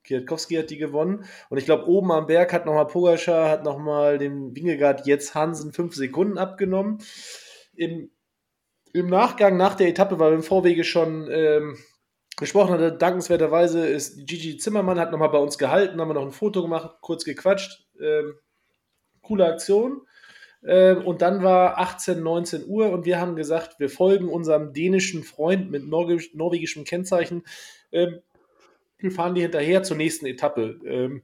[0.02, 1.24] Kwiatkowski hat die gewonnen.
[1.48, 5.72] Und ich glaube, oben am Berg hat nochmal Pogacar, hat nochmal dem Wingegaard jetzt Hansen
[5.72, 6.98] fünf Sekunden abgenommen.
[7.74, 8.10] Im
[8.94, 11.76] im Nachgang, nach der Etappe, weil wir im Vorwege schon ähm,
[12.36, 16.32] gesprochen hatte, dankenswerterweise ist Gigi Zimmermann, hat nochmal bei uns gehalten, haben wir noch ein
[16.32, 17.86] Foto gemacht, kurz gequatscht.
[18.00, 18.34] Ähm,
[19.22, 20.02] coole Aktion.
[20.64, 25.22] Ähm, und dann war 18, 19 Uhr und wir haben gesagt, wir folgen unserem dänischen
[25.22, 27.44] Freund mit norwegisch, norwegischem Kennzeichen.
[27.92, 28.20] Ähm,
[28.98, 30.80] wir fahren die hinterher zur nächsten Etappe.
[30.86, 31.22] Ähm,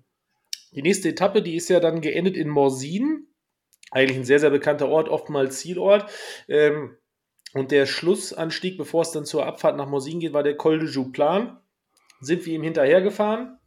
[0.73, 3.27] die nächste Etappe, die ist ja dann geendet in Morsin.
[3.91, 6.11] Eigentlich ein sehr, sehr bekannter Ort, oftmals Zielort.
[7.53, 10.89] Und der Schlussanstieg, bevor es dann zur Abfahrt nach Morsin geht, war der Col de
[10.89, 11.59] Jouplan.
[12.21, 13.59] Sind wir ihm hinterhergefahren.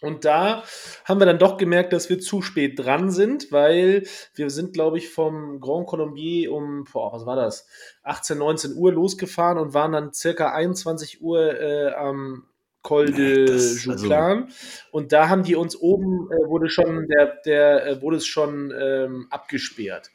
[0.00, 0.62] Und da
[1.04, 4.98] haben wir dann doch gemerkt, dass wir zu spät dran sind, weil wir sind, glaube
[4.98, 7.66] ich, vom Grand Colombier um, boah, was war das,
[8.04, 12.44] 18, 19 Uhr losgefahren und waren dann circa 21 Uhr äh, am
[12.82, 14.44] Col de das, Jouplan.
[14.44, 14.54] Also
[14.92, 18.72] und da haben die uns oben, äh, wurde schon, der, der, äh, wurde es schon
[18.78, 20.10] ähm, abgesperrt.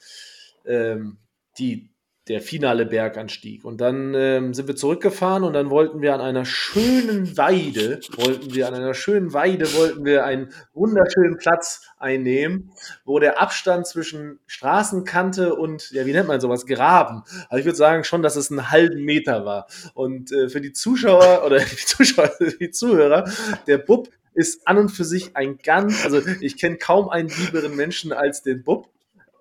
[0.66, 1.18] Ähm,
[1.60, 1.93] die,
[2.30, 3.66] der finale Berganstieg.
[3.66, 8.54] Und dann ähm, sind wir zurückgefahren und dann wollten wir an einer schönen Weide, wollten
[8.54, 12.72] wir an einer schönen Weide, wollten wir einen wunderschönen Platz einnehmen,
[13.04, 17.24] wo der Abstand zwischen Straßenkante und, ja, wie nennt man sowas, Graben.
[17.50, 19.68] Also ich würde sagen schon, dass es einen halben Meter war.
[19.94, 23.30] Und äh, für die Zuschauer oder die Zuschauer, die Zuhörer,
[23.68, 27.76] der Bub ist an und für sich ein ganz, also ich kenne kaum einen lieberen
[27.76, 28.90] Menschen als den Bub.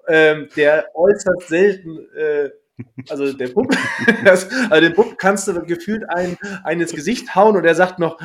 [0.08, 2.50] Ähm, der äußerst selten äh,
[3.08, 3.74] also der Bub,
[4.24, 7.98] das, also den Bub kannst du gefühlt ein, ein ins Gesicht hauen und er sagt
[7.98, 8.18] noch,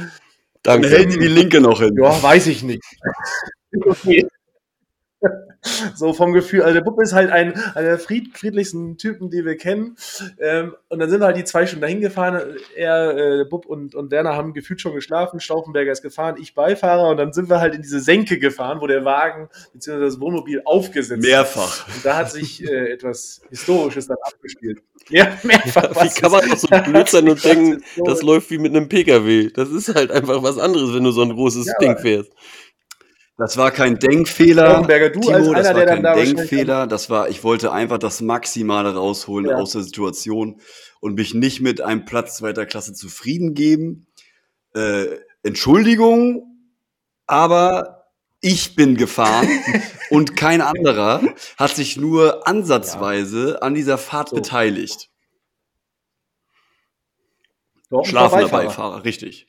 [0.64, 1.96] dann hält die linke noch hin.
[2.02, 2.84] Ja, weiß ich nicht.
[3.86, 4.28] okay.
[5.96, 9.44] So vom Gefühl, also der Bub ist halt ein, einer der fried, friedlichsten Typen, die
[9.44, 9.98] wir kennen.
[10.40, 12.58] Ähm, und dann sind wir halt die zwei Stunden dahin gefahren.
[12.76, 15.40] Er, äh, Bub und, und Werner haben gefühlt schon geschlafen.
[15.40, 17.10] Stauffenberger ist gefahren, ich Beifahrer.
[17.10, 20.00] Und dann sind wir halt in diese Senke gefahren, wo der Wagen bzw.
[20.00, 21.88] das Wohnmobil aufgesetzt Mehrfach.
[21.88, 24.80] Und da hat sich äh, etwas Historisches dann abgespielt.
[25.10, 25.96] Ja, mehrfach.
[25.96, 28.90] Ja, wie kann man auch so blöd sein und denken, das läuft wie mit einem
[28.90, 29.50] Pkw?
[29.52, 32.32] Das ist halt einfach was anderes, wenn du so ein großes ja, Ding fährst.
[33.38, 34.82] Das war kein Denkfehler.
[34.82, 36.88] du Timo, als einer, das war kein Denkfehler.
[36.88, 39.56] Das war, ich wollte einfach das Maximale rausholen ja.
[39.58, 40.60] aus der Situation
[41.00, 44.08] und mich nicht mit einem Platz zweiter Klasse zufrieden geben.
[44.74, 46.58] Äh, Entschuldigung,
[47.28, 48.08] aber
[48.42, 49.48] ich bin gefahren
[50.10, 51.22] und kein anderer
[51.58, 53.58] hat sich nur ansatzweise ja.
[53.60, 54.36] an dieser Fahrt so.
[54.36, 55.12] beteiligt.
[57.92, 58.66] Doch, Schlafender Beifahrer.
[58.66, 59.48] Beifahrer, richtig.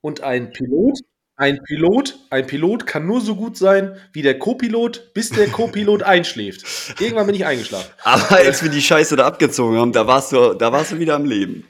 [0.00, 0.98] Und ein Pilot,
[1.36, 6.02] ein Pilot, ein Pilot kann nur so gut sein wie der Co-Pilot, bis der Co-Pilot
[6.02, 6.64] einschläft.
[6.98, 7.90] Irgendwann bin ich eingeschlafen.
[8.02, 11.14] Aber als wir die Scheiße da abgezogen haben, da warst du, da warst du wieder
[11.14, 11.66] am Leben.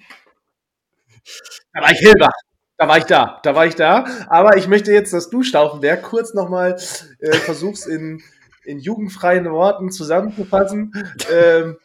[1.73, 2.33] Da war ich hellwach.
[2.79, 3.41] Da war ich da.
[3.43, 4.05] Da war ich da.
[4.29, 6.77] Aber ich möchte jetzt, dass du, Stauffenberg, kurz nochmal
[7.19, 8.23] äh, versuchst, in,
[8.65, 10.93] in jugendfreien Worten zusammenzufassen.
[11.33, 11.77] Ähm,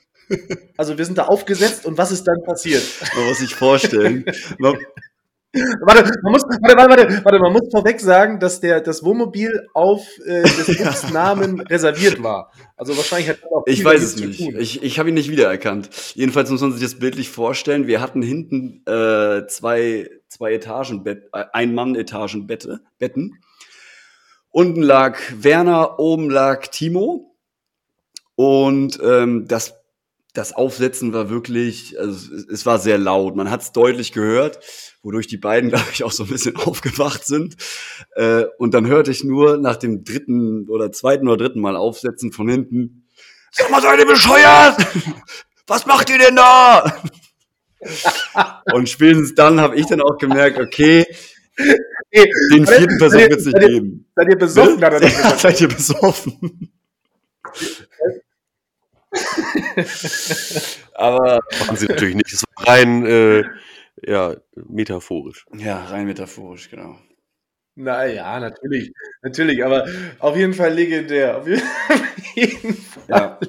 [0.78, 2.84] also wir sind da aufgesetzt und was ist dann passiert?
[3.16, 4.26] Man muss sich vorstellen.
[5.54, 10.08] Warte, man muss, warte, warte, warte, man muss vorweg sagen, dass der, das Wohnmobil auf
[10.26, 12.54] äh, des Bubs Namen reserviert war.
[12.78, 14.40] Also wahrscheinlich hat er auch Ich weiß es nicht.
[14.40, 15.90] Ich, ich habe ihn nicht wiedererkannt.
[16.16, 17.86] Jedenfalls muss man sich das bildlich vorstellen.
[17.86, 23.38] Wir hatten hinten äh, zwei, zwei Etagenbett, äh, ein Mann-Etagenbette, Betten.
[24.52, 27.36] Unten lag Werner, oben lag Timo.
[28.36, 29.81] Und ähm, das
[30.34, 33.36] das Aufsetzen war wirklich, also es war sehr laut.
[33.36, 34.60] Man hat es deutlich gehört,
[35.04, 37.58] wodurch die beiden, glaube ich, auch so ein bisschen aufgewacht sind.
[38.16, 42.32] Äh, und dann hörte ich nur nach dem dritten oder zweiten oder dritten Mal Aufsetzen
[42.32, 43.08] von hinten,
[43.52, 44.78] sag mal, seid ihr bescheuert?
[45.68, 47.02] Was macht ihr denn da?
[48.74, 51.06] und spätestens dann habe ich dann auch gemerkt, okay,
[52.54, 54.06] Den vierten Versuch wird es nicht seid ihr- geben.
[54.16, 54.84] Seid ihr besoffen?
[54.84, 55.40] Hat er Ja, gesagt.
[55.40, 56.72] seid ihr besoffen?
[60.94, 62.34] Aber Machen sie natürlich nicht.
[62.34, 63.44] Das war rein äh,
[64.04, 65.46] ja, metaphorisch.
[65.58, 66.98] ja, rein metaphorisch, genau.
[67.76, 68.92] Na ja, natürlich.
[69.22, 69.88] Natürlich, aber
[70.20, 71.38] auf jeden Fall legendär.
[71.38, 71.48] Auf
[72.36, 73.40] jeden Ja.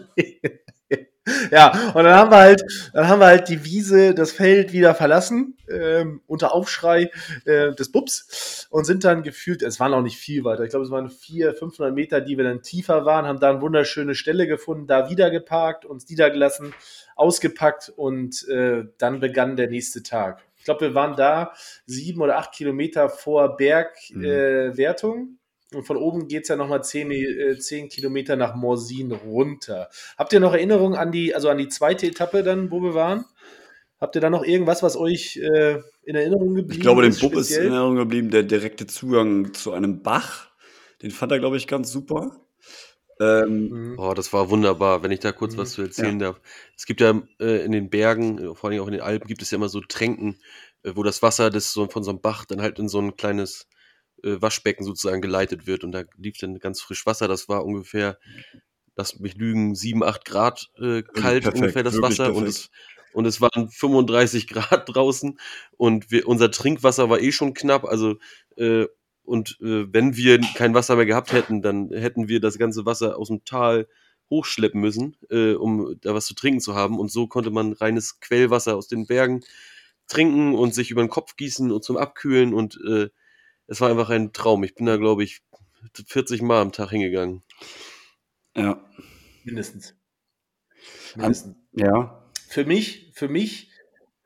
[1.50, 2.62] Ja, und dann haben wir halt,
[2.92, 7.10] dann haben wir halt die Wiese, das Feld wieder verlassen, ähm, unter Aufschrei
[7.44, 10.84] äh, des Bubs und sind dann gefühlt, es waren auch nicht viel weiter, ich glaube,
[10.84, 14.46] es waren 400, 500 Meter, die wir dann tiefer waren, haben da eine wunderschöne Stelle
[14.46, 16.74] gefunden, da wieder geparkt, uns niedergelassen,
[17.14, 20.42] ausgepackt und äh, dann begann der nächste Tag.
[20.56, 21.52] Ich glaube, wir waren da
[21.86, 25.18] sieben oder acht Kilometer vor Bergwertung.
[25.18, 25.28] Mhm.
[25.34, 25.41] Äh.
[25.74, 29.88] Und von oben geht es ja nochmal zehn, äh, zehn Kilometer nach Morsin runter.
[30.18, 33.24] Habt ihr noch Erinnerungen an die, also an die zweite Etappe dann, wo wir waren?
[34.00, 37.20] Habt ihr da noch irgendwas, was euch äh, in Erinnerung geblieben Ich glaube, dem ist?
[37.20, 40.48] Bub ist in Erinnerung geblieben, der direkte Zugang zu einem Bach.
[41.02, 42.40] Den fand er, glaube ich, ganz super.
[43.20, 43.98] Ähm, Mhm.
[43.98, 45.58] Oh, das war wunderbar, wenn ich da kurz Mhm.
[45.58, 46.40] was zu erzählen darf.
[46.76, 49.42] Es gibt ja äh, in den Bergen, äh, vor allem auch in den Alpen, gibt
[49.42, 50.40] es ja immer so Tränken,
[50.82, 53.16] äh, wo das Wasser das so von so einem Bach dann halt in so ein
[53.16, 53.68] kleines
[54.22, 55.84] äh, Waschbecken sozusagen geleitet wird.
[55.84, 57.28] Und da lief dann ganz frisch Wasser.
[57.28, 58.18] Das war ungefähr,
[58.96, 62.34] lass mich lügen, 7, 8 Grad äh, kalt perfekt, ungefähr das Wasser.
[62.34, 62.70] Und es,
[63.12, 65.38] und es waren 35 Grad draußen.
[65.76, 67.84] Und wir, unser Trinkwasser war eh schon knapp.
[67.84, 68.16] Also
[68.56, 68.86] äh,
[69.24, 73.16] und äh, wenn wir kein Wasser mehr gehabt hätten, dann hätten wir das ganze Wasser
[73.16, 73.86] aus dem Tal
[74.30, 76.98] hochschleppen müssen, äh, um da was zu trinken zu haben.
[76.98, 79.44] Und so konnte man reines Quellwasser aus den Bergen
[80.08, 82.52] trinken und sich über den Kopf gießen und zum Abkühlen.
[82.52, 83.10] Und äh,
[83.72, 84.62] es war einfach ein Traum.
[84.64, 85.40] Ich bin da, glaube ich,
[86.06, 87.42] 40 Mal am Tag hingegangen.
[88.54, 88.84] ja.
[89.44, 89.96] Mindestens.
[91.16, 91.56] Mindestens.
[91.72, 92.30] Ja.
[92.48, 93.70] für mich, für mich,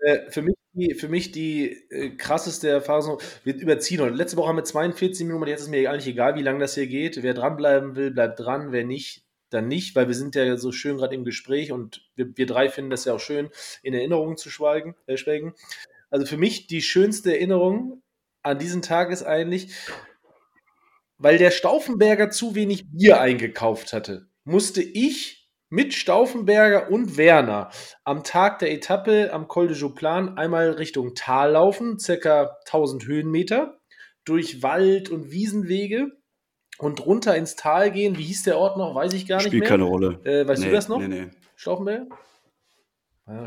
[0.01, 4.15] äh, für mich, die, für mich die äh, krasseste Erfahrung, wir überziehen heute.
[4.15, 6.89] Letzte Woche haben wir 42 Minuten, jetzt ist mir eigentlich egal, wie lange das hier
[6.89, 7.23] geht.
[7.23, 8.73] Wer dranbleiben will, bleibt dran.
[8.73, 12.37] Wer nicht, dann nicht, weil wir sind ja so schön gerade im Gespräch und wir,
[12.37, 13.49] wir drei finden das ja auch schön,
[13.83, 15.55] in Erinnerungen zu schweigen, äh, schwelgen.
[16.11, 18.03] Also für mich die schönste Erinnerung
[18.47, 19.75] an diesen Tag ist eigentlich,
[21.19, 27.71] weil der Stauffenberger zu wenig Bier eingekauft hatte, musste ich mit Stauffenberger und Werner
[28.05, 33.81] am Tag der Etappe am Col de Jouplan einmal Richtung Tal laufen, circa 1000 Höhenmeter,
[34.25, 36.13] durch Wald und Wiesenwege
[36.79, 38.17] und runter ins Tal gehen.
[38.17, 38.95] Wie hieß der Ort noch?
[38.95, 40.21] Weiß ich gar nicht Spielt keine Rolle.
[40.25, 41.01] Äh, weißt nee, du das noch?
[41.01, 41.31] Nee, nee.
[41.57, 42.07] Stauffenberger?
[43.27, 43.47] Ja,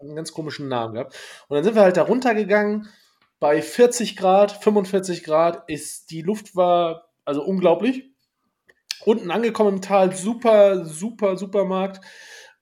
[0.00, 1.14] einen ganz komischen Namen gehabt.
[1.48, 2.88] Und dann sind wir halt da runtergegangen.
[3.44, 8.10] Bei 40 Grad, 45 Grad ist die Luft war also unglaublich.
[9.04, 12.00] Unten angekommen im Tal, super, super, Supermarkt.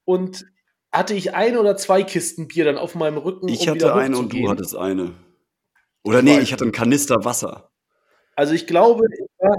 [0.05, 0.45] Und
[0.91, 3.47] hatte ich ein oder zwei Kisten Bier dann auf meinem Rücken.
[3.47, 5.15] Ich um hatte eine und du hattest eine.
[6.03, 7.71] Oder Ich nee, ich hatte einen Kanister Wasser.
[8.35, 9.55] Also ich glaube, ich war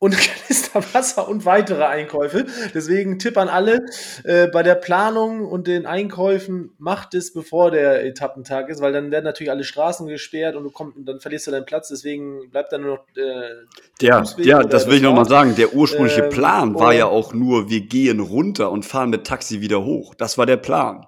[0.00, 2.46] und Kanister Wasser und weitere Einkäufe.
[2.74, 3.86] Deswegen Tipp an alle,
[4.24, 9.10] äh, bei der Planung und den Einkäufen macht es, bevor der Etappentag ist, weil dann
[9.10, 12.50] werden natürlich alle Straßen gesperrt und du kommst, und dann verlierst du deinen Platz, deswegen
[12.50, 13.64] bleibt dann nur noch äh,
[14.00, 15.56] Ja, Fußweg ja, das will ich nochmal sagen.
[15.56, 19.60] Der ursprüngliche Ähm, Plan war ja auch nur, wir gehen runter und fahren mit Taxi
[19.60, 20.14] wieder hoch.
[20.14, 21.06] Das war der Plan.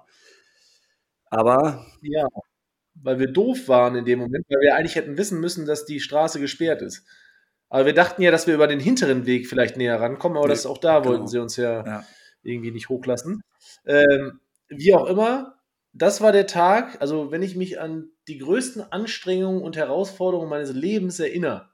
[1.29, 2.27] Aber Ja,
[2.95, 5.99] weil wir doof waren in dem Moment, weil wir eigentlich hätten wissen müssen, dass die
[5.99, 7.05] Straße gesperrt ist.
[7.71, 10.53] Aber wir dachten ja, dass wir über den hinteren Weg vielleicht näher rankommen, aber Nee,
[10.53, 11.27] das auch da wollten genau.
[11.27, 12.05] sie uns ja, Ja.
[12.43, 13.41] irgendwie nicht hochlassen.
[13.85, 15.55] Ähm, wie auch immer,
[15.93, 20.73] das war der Tag, also wenn ich mich an die größten Anstrengungen und Herausforderungen meines
[20.73, 21.69] Lebens erinnere,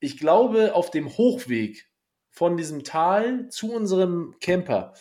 [0.00, 1.86] ich glaube, auf dem Hochweg
[2.30, 4.94] von diesem Tal zu unserem Camper,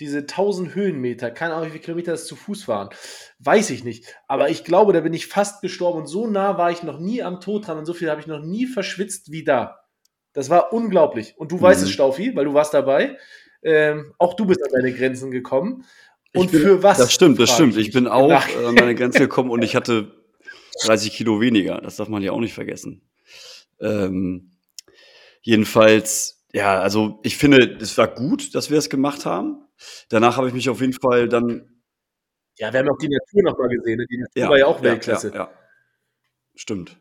[0.00, 2.88] diese 1000 Höhenmeter, keine Ahnung, wie viele Kilometer das zu Fuß waren,
[3.38, 4.06] weiß ich nicht.
[4.26, 7.22] Aber ich glaube, da bin ich fast gestorben und so nah war ich noch nie
[7.22, 9.80] am Tod dran und so viel habe ich noch nie verschwitzt wie da.
[10.32, 11.34] Das war unglaublich.
[11.38, 11.86] Und du weißt Mhm.
[11.86, 13.18] es, Staufi, weil du warst dabei.
[13.62, 15.84] Ähm, auch du bist an deine Grenzen gekommen.
[16.34, 16.98] Und bin- für was?
[16.98, 17.76] das stimmt, das stimmt.
[17.76, 20.10] ich Ich bin auch äh, an meine Grenze gekommen und ich hatte
[20.84, 21.80] 30 Kilo weniger.
[21.80, 23.02] Das darf man ja auch nicht vergessen.
[23.80, 24.50] Ähm,
[25.42, 29.66] jedenfalls, ja, also ich finde, es war gut, dass wir es gemacht haben.
[30.08, 31.68] Danach habe ich mich auf jeden Fall dann
[32.58, 33.98] Ja, wir haben auch die Natur nochmal gesehen.
[33.98, 34.06] Ne?
[34.08, 35.28] Die Natur war ja auch Weltklasse.
[35.30, 35.50] Ja, ja.
[36.54, 36.96] Stimmt.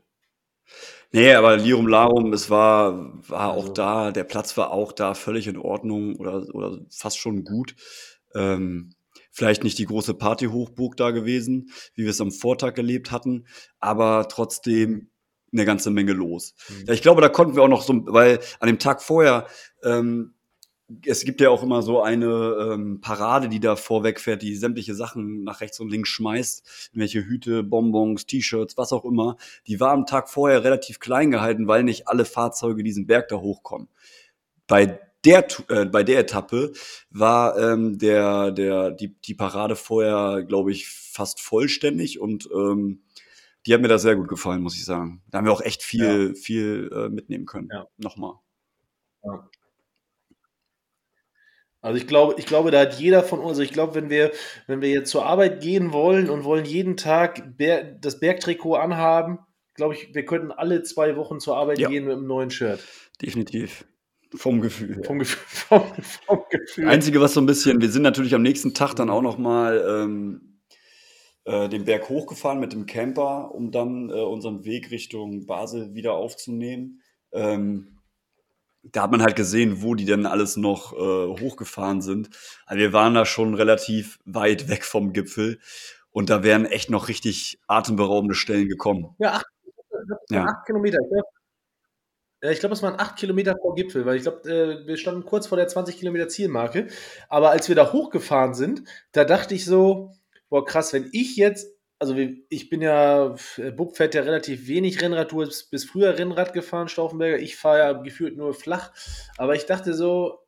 [1.12, 5.14] Nee, aber Lirum Larum, es war, war auch Also- da, der Platz war auch da
[5.14, 7.76] völlig in Ordnung oder, oder fast schon gut.
[8.36, 8.95] Ähm,
[9.32, 13.45] vielleicht nicht die große Partyhochburg da gewesen, wie wir es am Vortag erlebt hatten,
[13.80, 15.12] aber trotzdem
[15.54, 16.56] eine ganze Menge los.
[16.70, 16.86] Mhm.
[16.88, 19.47] Ja, ich glaube, da konnten wir auch noch so, weil an dem Tag vorher,
[19.84, 20.34] ähm,
[21.06, 22.26] es gibt ja auch immer so eine
[22.74, 26.89] ähm, Parade, die da vorweg fährt, die sämtliche Sachen nach rechts und links schmeißt.
[26.93, 29.38] Welche Hüte, Bonbons, T-Shirts, was auch immer.
[29.66, 33.38] Die war am Tag vorher relativ klein gehalten, weil nicht alle Fahrzeuge diesen Berg da
[33.38, 33.88] hochkommen.
[34.68, 36.74] Bei der, äh, bei der Etappe
[37.10, 43.04] war ähm, der, der, die, die Parade vorher, glaube ich, fast vollständig und ähm,
[43.66, 45.22] die hat mir da sehr gut gefallen, muss ich sagen.
[45.30, 46.34] Da haben wir auch echt viel, ja.
[46.34, 47.70] viel äh, mitnehmen können.
[47.72, 47.88] Ja.
[47.97, 48.36] Nochmal.
[49.24, 49.49] Ja.
[51.82, 54.32] Also ich glaube, ich glaube, da hat jeder von uns, also ich glaube, wenn wir,
[54.68, 59.39] wenn wir jetzt zur Arbeit gehen wollen und wollen jeden Tag Ber das Bergtrikot anhaben,
[59.76, 61.89] glaube ich, wir könnten alle zwei Wochen zur Arbeit Ja.
[61.89, 62.80] gehen mit einem neuen Shirt.
[63.22, 63.86] Definitiv.
[64.34, 65.03] Vom Gefühl.
[65.03, 65.43] Vom Gefühl.
[65.47, 65.84] Vom,
[66.26, 66.88] vom Gefühl.
[66.88, 69.84] Einzige, was so ein bisschen, wir sind natürlich am nächsten Tag dann auch noch mal
[69.88, 70.53] ähm,
[71.46, 76.14] äh, den Berg hochgefahren mit dem Camper, um dann äh, unseren Weg Richtung Basel wieder
[76.14, 77.02] aufzunehmen.
[77.32, 78.00] Ähm,
[78.84, 80.98] da hat man halt gesehen, wo die denn alles noch äh,
[81.41, 82.30] hochgefahren sind.
[82.66, 85.60] Also wir waren da schon relativ weit weg vom Gipfel
[86.12, 89.16] und da wären echt noch richtig atemberaubende Stellen gekommen.
[89.20, 89.46] Ja, acht,
[90.30, 90.46] Ja.
[90.46, 91.00] acht Kilometer.
[91.02, 95.24] Ich glaube, glaube, es waren acht Kilometer vor Gipfel, weil ich glaube, äh, wir standen
[95.24, 96.88] kurz vor der 20 Kilometer Zielmarke.
[97.30, 98.84] Aber als wir da hochgefahren sind,
[99.14, 100.12] da dachte ich so,
[100.54, 105.01] boah, krass, wenn ich jetzt, also ich bin ja, äh, Bub fährt ja relativ wenig
[105.01, 108.93] Rennrad, du bist bis früher Rennrad gefahren, Stauffenberger, ich fahre ja gefühlt nur flach.
[109.39, 110.45] Aber ich dachte so,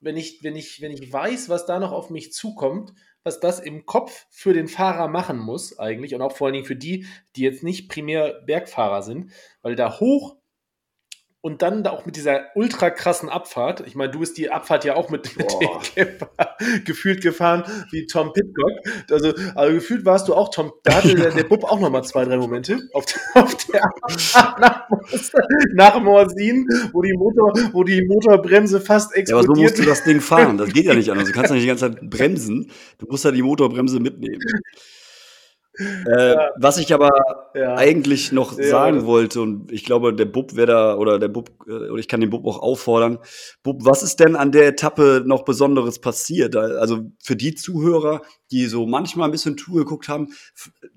[0.00, 2.92] wenn ich, wenn ich, wenn ich weiß, was da noch auf mich zukommt,
[3.22, 6.66] was das im Kopf für den Fahrer machen muss, eigentlich, und auch vor allen Dingen
[6.66, 9.32] für die, die jetzt nicht primär Bergfahrer sind,
[9.62, 10.36] weil da hoch
[11.40, 14.84] und dann da auch mit dieser ultra krassen Abfahrt, ich meine, du bist die Abfahrt
[14.84, 15.46] ja auch mit, mit
[15.96, 16.06] dem
[16.84, 18.72] gefühlt gefahren wie Tom Pitcock.
[19.10, 22.24] Also, also gefühlt warst du auch Tom, da hatte der, der Bub auch nochmal zwei,
[22.24, 24.88] drei Momente auf, der- auf der Abfahrt nach,
[25.74, 29.70] nach Morsin, wo die Motor, wo die Motorbremse fast Ja, aber so explodiert.
[29.70, 30.58] musst du das Ding fahren.
[30.58, 31.28] Das geht ja nicht anders.
[31.28, 32.70] Du kannst ja nicht die ganze Zeit bremsen.
[32.98, 34.40] Du musst ja die Motorbremse mitnehmen.
[35.78, 37.10] Äh, Was ich aber
[37.54, 37.76] Ja.
[37.76, 41.50] eigentlich noch Ja, sagen wollte, und ich glaube, der Bub wäre da, oder der Bub,
[41.68, 43.18] äh, oder ich kann den Bub auch auffordern.
[43.62, 46.56] Bub, was ist denn an der Etappe noch Besonderes passiert?
[46.56, 50.32] Also für die Zuhörer, die so manchmal ein bisschen Tour geguckt haben,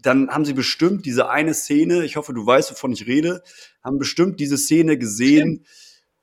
[0.01, 3.43] dann haben sie bestimmt diese eine Szene, ich hoffe, du weißt, wovon ich rede,
[3.83, 5.65] haben bestimmt diese Szene gesehen.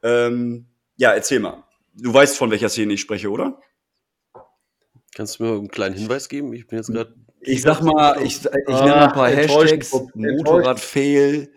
[0.02, 1.62] Ähm, ja, erzähl mal.
[1.94, 3.60] Du weißt, von welcher Szene ich spreche, oder?
[5.14, 6.52] Kannst du mir einen kleinen Hinweis geben?
[6.52, 7.14] Ich bin jetzt gerade.
[7.40, 9.92] Ich sag mal, ich, ich Ah, nenne ein paar Hashtags.
[9.92, 10.14] Enttäuschend.
[10.16, 11.52] Motorrad-Fail,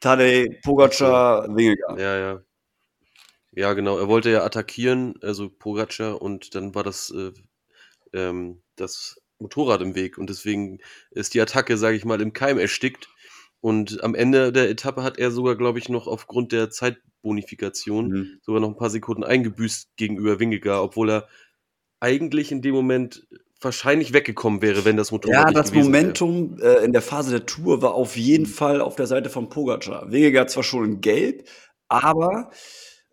[0.00, 1.98] Tadej Pogacar, Wingegaard.
[2.00, 2.42] Ja, ja.
[3.52, 3.98] Ja, genau.
[3.98, 7.32] Er wollte ja attackieren, also Pogacar, und dann war das, äh,
[8.12, 10.18] ähm, das Motorrad im Weg.
[10.18, 10.78] Und deswegen
[11.10, 13.08] ist die Attacke, sage ich mal, im Keim erstickt.
[13.60, 18.38] Und am Ende der Etappe hat er sogar, glaube ich, noch aufgrund der Zeitbonifikation Mhm.
[18.42, 21.28] sogar noch ein paar Sekunden eingebüßt gegenüber Wingegaard, obwohl er
[22.00, 23.26] eigentlich in dem Moment
[23.60, 26.02] wahrscheinlich weggekommen wäre, wenn das Motorrad Ja, nicht das gewesen wäre.
[26.02, 29.48] Momentum äh, in der Phase der Tour war auf jeden Fall auf der Seite von
[29.48, 30.10] Pogacar.
[30.10, 31.48] Wingegaard zwar schon in Gelb,
[31.88, 32.50] aber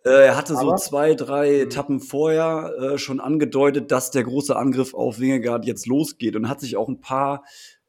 [0.06, 1.62] äh, er hatte so Aber- zwei, drei Mhm.
[1.62, 6.60] Etappen vorher äh, schon angedeutet, dass der große Angriff auf Wingegaard jetzt losgeht und hat
[6.62, 7.44] sich auch ein paar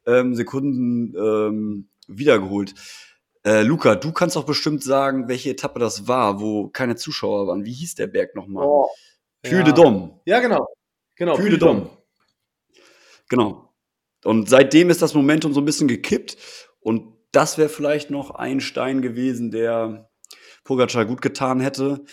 [0.07, 2.73] ähm, Sekunden ähm, wiedergeholt.
[3.45, 7.65] Äh, Luca, du kannst doch bestimmt sagen, welche Etappe das war, wo keine Zuschauer waren.
[7.65, 8.65] Wie hieß der Berg nochmal?
[8.65, 8.87] Oh,
[9.43, 9.63] Puy ja.
[9.63, 10.19] de Dôme.
[10.25, 10.65] Ja, genau.
[11.15, 11.35] Genau.
[11.35, 11.87] Puy de Dôme.
[13.29, 13.73] Genau.
[14.23, 16.37] Und seitdem ist das Momentum so ein bisschen gekippt.
[16.79, 20.09] Und das wäre vielleicht noch ein Stein gewesen, der
[20.63, 22.03] Pogacar gut getan hätte.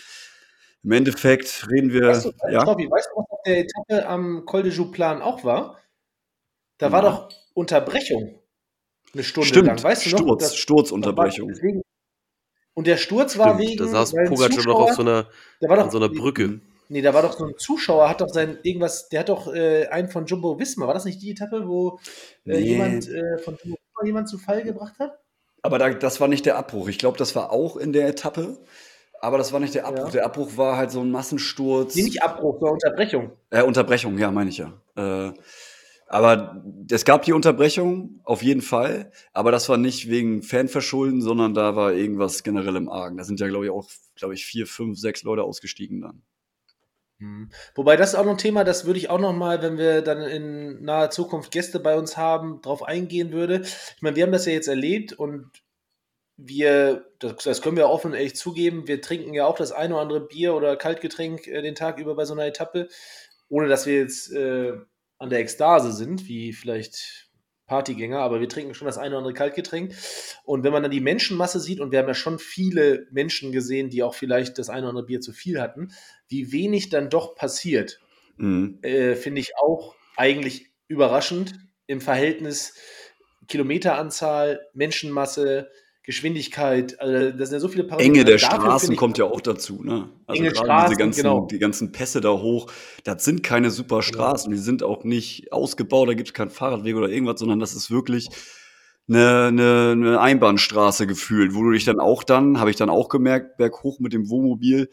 [0.83, 2.09] Im Endeffekt reden wir.
[2.09, 2.61] Weißt du, ja?
[2.61, 5.79] Stoppi, weißt du, was auf der Etappe am Col de Jouplan auch war?
[6.77, 7.09] Da war Ja.
[7.09, 8.39] doch Unterbrechung.
[9.13, 9.67] Eine Stunde Stimmt.
[9.67, 9.83] lang.
[9.83, 10.19] Weißt du noch?
[10.19, 11.47] Sturz, Das- Sturzunterbrechung.
[11.49, 11.81] das war deswegen-
[12.73, 13.77] Und der Sturz war Stimmt, wegen.
[13.77, 15.29] Da saß Pogacar noch auf so einer,
[15.61, 16.59] da war doch, an so einer Brücke.
[16.89, 19.87] Nee, da war doch so ein Zuschauer, hat doch sein irgendwas, der hat doch äh,
[19.87, 20.87] einen von Jumbo Wismar.
[20.87, 21.99] War das nicht die Etappe, wo
[22.45, 22.59] äh, Nee.
[22.59, 25.19] jemand äh, von Jumbo Wismar jemand zu Fall gebracht hat?
[25.61, 26.87] Aber da, das war nicht der Abbruch.
[26.89, 28.59] Ich glaube, das war auch in der Etappe.
[29.19, 30.05] Aber das war nicht der Abbruch.
[30.05, 30.11] Ja.
[30.11, 31.95] Der Abbruch war halt so ein Massensturz.
[31.95, 33.31] Nee, nicht Abbruch, sondern Unterbrechung.
[33.49, 34.73] Äh, Unterbrechung, ja, meine ich ja.
[34.95, 35.33] Äh,
[36.07, 39.11] aber es gab die Unterbrechung, auf jeden Fall.
[39.33, 43.17] Aber das war nicht wegen Fanverschulden, sondern da war irgendwas generell im Argen.
[43.17, 46.21] Da sind ja, glaube ich, auch, glaube ich, vier, fünf, sechs Leute ausgestiegen dann.
[47.19, 47.49] Hm.
[47.75, 50.01] Wobei das ist auch noch ein Thema, das würde ich auch noch mal, wenn wir
[50.01, 53.61] dann in naher Zukunft Gäste bei uns haben, drauf eingehen würde.
[53.61, 55.49] Ich meine, wir haben das ja jetzt erlebt und
[56.37, 60.01] wir, das, können wir offen und ehrlich zugeben, wir trinken ja auch das eine oder
[60.01, 62.89] andere Bier oder Kaltgetränk äh, den Tag über bei so einer Etappe,
[63.47, 64.73] ohne dass wir jetzt äh,
[65.17, 67.24] an der Ekstase sind, wie vielleicht
[67.67, 69.93] Partygänger, aber wir trinken schon das eine oder andere Kaltgetränk.
[70.43, 73.89] Und wenn man dann die Menschenmasse sieht, und wir haben ja schon viele Menschen gesehen,
[73.89, 75.91] die auch vielleicht das eine oder andere Bier zu viel hatten,
[76.27, 77.99] wie wenig dann doch passiert,
[78.37, 78.79] Mhm.
[78.81, 81.55] äh, finde ich auch eigentlich überraschend
[81.87, 82.73] im Verhältnis
[83.47, 85.69] Kilometeranzahl, Menschenmasse,
[86.05, 86.99] Geschwindigkeit.
[86.99, 88.07] Also das sind ja so viele Parameter.
[88.07, 90.09] Enge der Dafür Straßen kommt ja auch dazu, ne?
[90.27, 91.47] Also Enge gerade Straßen, diese ganzen, genau.
[91.47, 92.71] die ganzen Pässe da hoch,
[93.03, 96.95] das sind keine super Straßen, die sind auch nicht ausgebaut, da gibt es keinen Fahrradweg
[96.95, 98.29] oder irgendwas, sondern das ist wirklich
[99.07, 103.09] eine, eine, eine Einbahnstraße gefühlt, wo du dich dann auch dann, habe ich dann auch
[103.09, 104.89] gemerkt, berghoch mit dem Wohnmobil,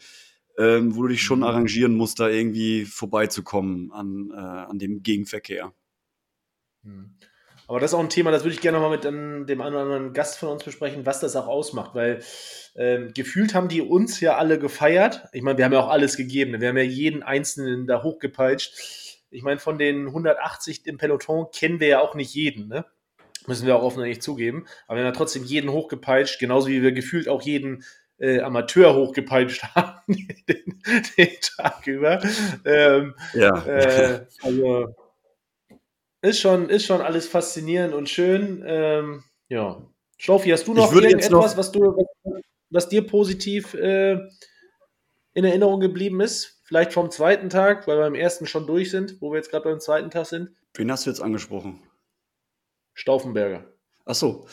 [0.57, 1.45] ähm, wo du dich schon Mhm.
[1.45, 5.73] arrangieren musst, da irgendwie vorbeizukommen an, äh, an dem Gegenverkehr.
[6.83, 7.15] Hm.
[7.73, 9.73] Aber das ist auch ein Thema, das würde ich gerne noch mal mit dem einen
[9.73, 12.19] oder anderen Gast von uns besprechen, was das auch ausmacht, weil
[12.75, 15.23] ähm, gefühlt haben die uns ja alle gefeiert.
[15.33, 16.61] Ich meine, wir haben ja auch alles gegeben.
[16.61, 19.25] Wir haben ja jeden Einzelnen da hochgepeitscht.
[19.31, 22.85] Ich meine, von den 180 im Peloton kennen wir ja auch nicht jeden, ne?
[23.47, 24.67] Müssen wir auch offen ehrlich zugeben.
[24.85, 27.83] Aber wir haben ja trotzdem jeden hochgepeitscht, genauso wie wir gefühlt auch jeden
[28.19, 30.15] äh, Amateur hochgepeitscht haben,
[30.47, 30.79] den,
[31.17, 32.21] den Tag über.
[32.65, 33.65] Ähm, Ja.
[33.65, 34.93] äh, also
[36.23, 38.63] ist schon, ist schon alles faszinierend und schön.
[38.65, 39.81] Ähm, ja.
[40.17, 42.07] Schlaufi, hast du noch irgendetwas, noch- was, du,
[42.69, 44.13] was, dir positiv äh,
[45.33, 46.61] in Erinnerung geblieben ist?
[46.63, 49.65] Vielleicht vom zweiten Tag, weil wir beim ersten schon durch sind, wo wir jetzt gerade
[49.69, 50.51] beim zweiten Tag sind.
[50.75, 51.83] Wen hast du jetzt angesprochen?
[52.93, 53.65] Stauffenberger.
[54.05, 54.47] Ach so.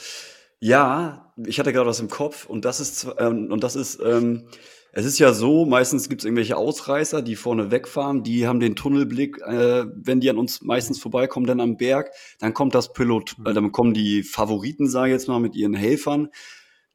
[0.59, 4.49] Ja, ich hatte gerade was im Kopf und das ist, ähm, und das ist, ähm,
[4.93, 8.75] es ist ja so, meistens gibt es irgendwelche Ausreißer, die vorne wegfahren, die haben den
[8.75, 13.37] Tunnelblick, äh, wenn die an uns meistens vorbeikommen, dann am Berg, dann kommt das Pilot,
[13.45, 16.29] äh, dann kommen die Favoriten, sage ich jetzt mal, mit ihren Helfern.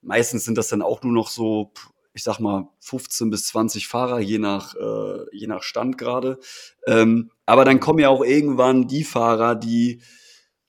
[0.02, 1.72] Meistens sind das dann auch nur noch so,
[2.14, 6.40] ich sag mal, 15 bis 20 Fahrer, je nach, äh, je nach Stand gerade.
[6.88, 10.02] Ähm, aber dann kommen ja auch irgendwann die Fahrer, die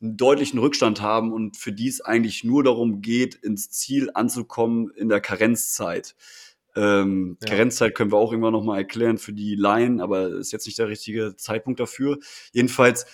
[0.01, 4.91] einen deutlichen Rückstand haben und für die es eigentlich nur darum geht, ins Ziel anzukommen
[4.95, 6.14] in der Karenzzeit.
[6.77, 7.49] Ähm, Ja.
[7.51, 10.89] Karenzzeit können wir auch irgendwann nochmal erklären für die Laien, aber ist jetzt nicht der
[10.89, 12.18] richtige Zeitpunkt dafür.
[12.53, 13.07] Jedenfalls,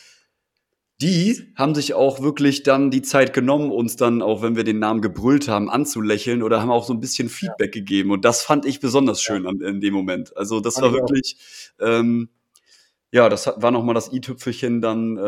[1.00, 4.78] die haben sich auch wirklich dann die Zeit genommen, uns dann, auch wenn wir den
[4.78, 8.12] Namen gebrüllt haben, anzulächeln oder haben auch so ein bisschen Feedback gegeben.
[8.12, 10.36] Und das fand ich besonders schön an, in dem Moment.
[10.36, 11.36] Also das Fand war wirklich,
[11.80, 12.28] ähm,
[13.10, 15.20] ja, das hat, war nochmal das i-Tüpfelchen dann, äh,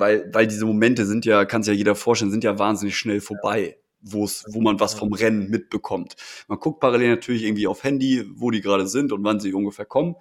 [0.00, 3.20] weil, weil diese Momente sind ja, kann sich ja jeder vorstellen, sind ja wahnsinnig schnell
[3.20, 6.16] vorbei, wo es, wo man was vom Rennen mitbekommt.
[6.46, 9.86] Man guckt parallel natürlich irgendwie auf Handy, wo die gerade sind und wann sie ungefähr
[9.86, 10.16] kommen.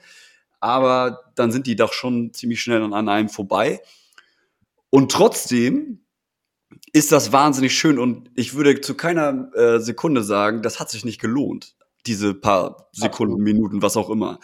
[0.59, 3.82] Aber dann sind die doch schon ziemlich schnell an, einem vorbei.
[4.89, 5.99] Und trotzdem
[6.93, 11.05] ist das wahnsinnig schön und ich würde zu keiner äh, Sekunde sagen, das hat sich
[11.05, 11.75] nicht gelohnt.
[12.05, 13.43] Diese paar Sekunden.
[13.43, 14.39] Minuten, was auch immer.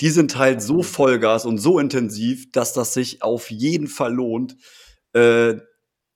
[0.00, 4.56] Die sind halt so Vollgas und so intensiv, dass das sich auf jeden Fall lohnt,
[5.12, 5.56] äh,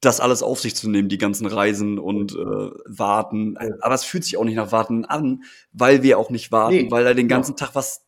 [0.01, 3.59] das alles auf sich zu nehmen, die ganzen Reisen und äh, Warten.
[3.81, 6.91] Aber es fühlt sich auch nicht nach Warten an, weil wir auch nicht warten, Nee,
[6.91, 8.03] weil da den ganzen Tag was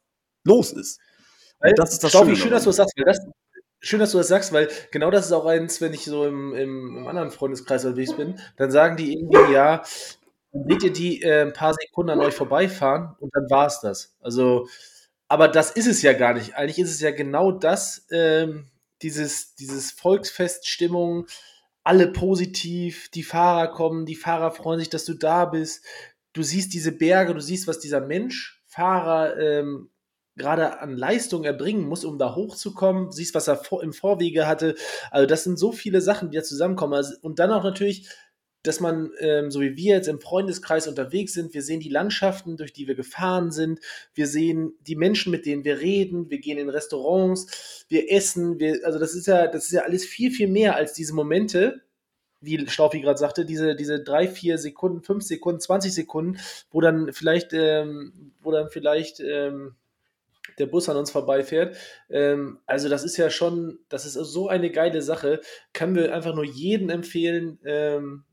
[0.45, 1.01] los ist.
[1.61, 2.95] Und Weil, das ist das Staufi, Schöne schön, dass du das sagst.
[2.97, 3.19] Weil das,
[3.81, 6.55] schön, dass du das sagst, weil genau das ist auch eins, wenn ich so im,
[6.55, 9.83] im, im anderen Freundeskreis unterwegs bin, dann sagen die irgendwie, ja,
[10.53, 13.81] dann seht ihr die äh, ein paar Sekunden an euch vorbeifahren und dann war es
[13.81, 14.15] das.
[14.21, 14.67] Also,
[15.29, 16.55] aber das ist es ja gar nicht.
[16.55, 18.67] Eigentlich ist es ja genau das, ähm,
[19.03, 21.27] dieses, dieses Volksfeststimmung,
[21.85, 25.85] alle positiv, die Fahrer kommen, die Fahrer freuen sich, dass du da bist.
[26.33, 29.91] Du siehst diese Berge, du siehst, was dieser Mensch, Fahrer, ähm,
[30.37, 33.07] gerade an Leistung erbringen muss, um da hochzukommen.
[33.07, 34.77] Du siehst, was er im Vorwege hatte.
[35.11, 36.95] Also das sind so viele Sachen, die da zusammenkommen.
[36.95, 38.09] Also, und dann auch natürlich,
[38.63, 42.57] dass man, ähm, so wie wir jetzt im Freundeskreis unterwegs sind, wir sehen die Landschaften,
[42.57, 43.81] durch die wir gefahren sind,
[44.15, 48.81] wir sehen die Menschen, mit denen wir reden, wir gehen in Restaurants, wir essen, wir,
[48.85, 51.83] also das ist ja, das ist ja alles viel, viel mehr als diese Momente,
[52.41, 56.39] wie Staufi gerade sagte, diese, diese drei, vier Sekunden, fünf Sekunden, 20 Sekunden,
[56.71, 59.77] wo dann vielleicht, ähm, wo dann vielleicht ähm,
[60.59, 61.77] der Bus an uns vorbeifährt.
[62.11, 65.41] Ähm, also das ist ja schon, das ist so eine geile Sache.
[65.73, 68.25] Können wir einfach nur jedem empfehlen, ähm,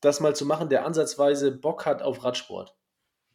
[0.00, 2.74] das mal zu machen, der ansatzweise Bock hat auf Radsport.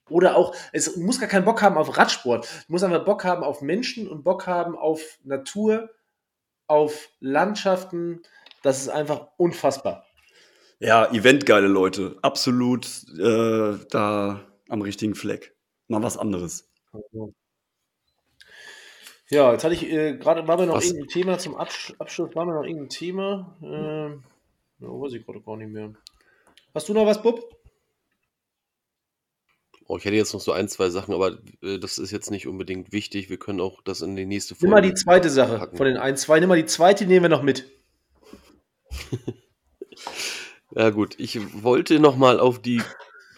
[0.09, 2.45] Oder auch, es muss gar keinen Bock haben auf Radsport.
[2.45, 5.89] Es muss einfach Bock haben auf Menschen und Bock haben auf Natur,
[6.67, 8.21] auf Landschaften.
[8.63, 10.05] Das ist einfach unfassbar.
[10.79, 12.17] Ja, eventgeile Leute.
[12.21, 12.85] Absolut
[13.17, 15.55] äh, da am richtigen Fleck.
[15.87, 16.69] Mal was anderes.
[19.29, 20.85] Ja, jetzt hatte ich äh, gerade, war mir noch Was?
[20.85, 23.57] irgendein Thema zum Absch Abschluss, war mir noch irgendein Thema.
[23.61, 24.23] Ähm,
[24.79, 25.93] ja, weiß ich gerade gar nicht mehr.
[26.73, 27.39] Hast du noch was, Bub?
[29.85, 32.47] Oh, ich hätte jetzt noch so ein, zwei Sachen, aber äh, das ist jetzt nicht
[32.47, 33.29] unbedingt wichtig.
[33.29, 35.77] Wir können auch das in die nächste Nimm mal die zweite Sache packen.
[35.77, 36.39] von den ein, zwei.
[36.39, 37.69] Nimm mal die zweite, nehmen wir noch mit.
[40.75, 42.81] Ja gut, ich wollte noch mal auf die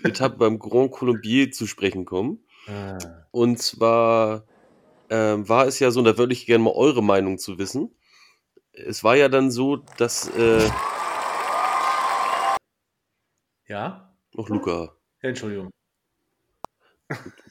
[0.03, 2.39] Etappe beim Grand Colombier zu sprechen kommen.
[2.67, 2.97] Ah.
[3.31, 4.45] Und zwar
[5.09, 7.93] ähm, war es ja so, und da würde ich gerne mal eure Meinung zu wissen.
[8.71, 10.69] Es war ja dann so, dass äh,
[13.67, 14.15] Ja?
[14.33, 14.95] noch Luca.
[15.21, 15.69] Entschuldigung.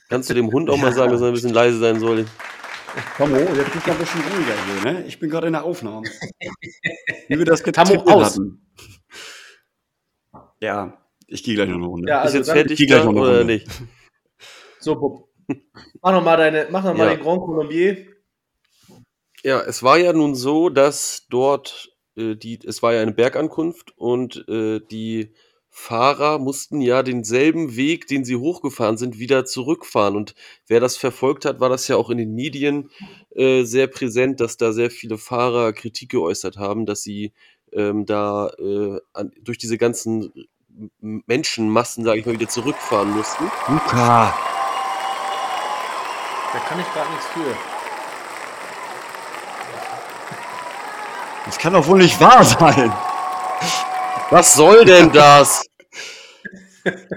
[0.09, 2.27] Kannst du dem Hund auch mal sagen, dass er ein bisschen leise sein soll?
[3.17, 4.55] Tomo, jetzt bist du ein bisschen ruhiger
[4.85, 5.07] hier, ne?
[5.07, 6.07] Ich bin gerade in der Aufnahme.
[7.29, 8.61] Wie wir das getippt hatten.
[10.61, 12.09] Ja, ich gehe gleich noch eine Runde.
[12.09, 13.55] Ja, Ist also jetzt dann, fertig geh gleich noch eine oder Runde.
[13.55, 13.69] nicht?
[14.79, 15.29] so, Bub.
[16.01, 17.15] Mach noch mal, deine, mach noch mal Ja.
[17.17, 18.07] den Grand Colombier.
[19.43, 23.93] Ja, es war ja nun so, dass dort äh, die, es war ja eine Bergankunft
[23.99, 25.35] und äh, die
[25.77, 30.15] Fahrer mussten ja denselben Weg, den sie hochgefahren sind, wieder zurückfahren.
[30.15, 30.37] Und
[30.69, 32.91] wer das verfolgt hat, war das ja auch in den Medien
[33.35, 37.33] äh, sehr präsent, dass da sehr viele Fahrer Kritik geäußert haben, dass sie
[37.73, 40.33] ähm, da äh, an, durch diese ganzen
[41.01, 43.43] Menschenmassen, sage ich mal, wieder zurückfahren mussten.
[43.67, 44.33] Luca!
[46.53, 47.57] Da kann ich gar nichts für.
[51.47, 52.93] Das kann doch wohl nicht wahr sein.
[54.35, 55.65] Was soll denn das?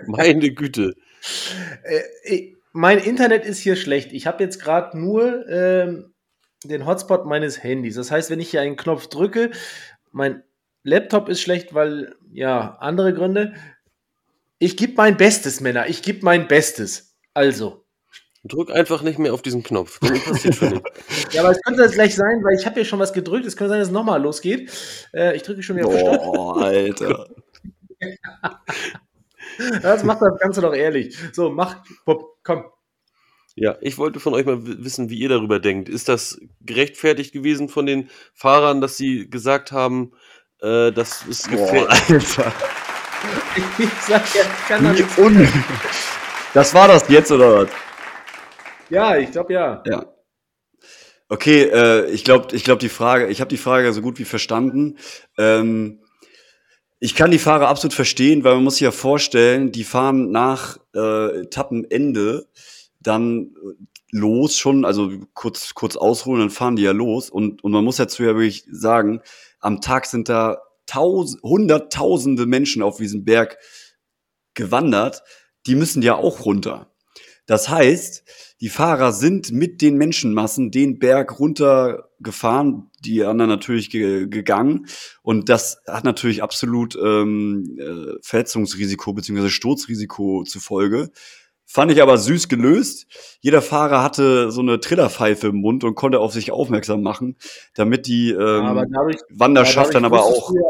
[0.05, 0.93] Meine Güte.
[2.24, 4.13] Äh, mein Internet ist hier schlecht.
[4.13, 6.13] Ich habe jetzt gerade nur ähm,
[6.63, 7.95] den Hotspot meines Handys.
[7.95, 9.49] Das heißt, wenn ich hier einen Knopf drücke,
[10.11, 10.43] mein
[10.84, 13.55] Laptop ist schlecht, weil, ja, andere Gründe.
[14.59, 15.89] Ich gebe mein Bestes, Männer.
[15.89, 17.15] Ich gebe mein Bestes.
[17.34, 17.86] Also.
[18.47, 19.99] Drück einfach nicht mehr auf diesen Knopf.
[21.31, 23.45] Ja, aber es könnte das gleich sein, weil ich habe hier schon was gedrückt.
[23.45, 24.71] Es könnte sein, dass es nochmal losgeht.
[25.13, 26.23] Äh, ich drücke schon wieder auf Stopp.
[26.23, 27.27] Boah, Alter.
[29.81, 31.17] Das macht das Ganze doch ehrlich.
[31.33, 32.65] So, mach, Bob, komm.
[33.55, 35.89] Ja, ich wollte von euch mal wissen, wie ihr darüber denkt.
[35.89, 40.11] Ist das gerechtfertigt gewesen von den Fahrern, dass sie gesagt haben,
[40.61, 42.39] äh, das ist Boah, gefährlich?
[42.39, 42.53] Alter.
[43.79, 45.17] Ich sag ja, ich kann da Wie nichts.
[45.17, 45.47] un
[46.53, 47.69] das war das jetzt, oder was?
[48.89, 49.83] Ja, ich glaube ja.
[49.85, 50.05] Ja.
[51.29, 54.25] Okay, äh, ich glaube, ich glaub, die Frage, ich habe die Frage so gut wie
[54.25, 54.97] verstanden.
[55.38, 55.99] Ähm,
[56.99, 60.77] ich kann die Fahrer absolut verstehen, weil man muss sich ja vorstellen, die fahren nach
[60.95, 62.47] äh, Etappenende
[63.01, 63.55] dann
[64.11, 67.29] los schon, also kurz, kurz ausholen, dann fahren die ja los.
[67.29, 69.21] Und, und man muss dazu ja wirklich sagen,
[69.59, 73.57] am Tag sind da tausend, hunderttausende Menschen auf diesem Berg
[74.53, 75.23] gewandert.
[75.67, 76.89] Die müssen ja auch runter.
[77.47, 78.23] Das heißt,
[78.61, 84.87] die Fahrer sind mit den Menschenmassen den Berg runtergefahren, die anderen natürlich ge gegangen.
[85.23, 89.49] Und das hat natürlich absolut ähm, äh, Verletzungsrisiko bzw.
[89.49, 91.09] Sturzrisiko zur Folge.
[91.65, 93.07] Fand ich aber süß gelöst.
[93.41, 97.37] Jeder Fahrer hatte so eine Trillerpfeife im Mund und konnte auf sich aufmerksam machen,
[97.75, 100.53] damit die ähm, aber dadurch, Wanderschaft dann aber auch.
[100.53, 100.61] ja.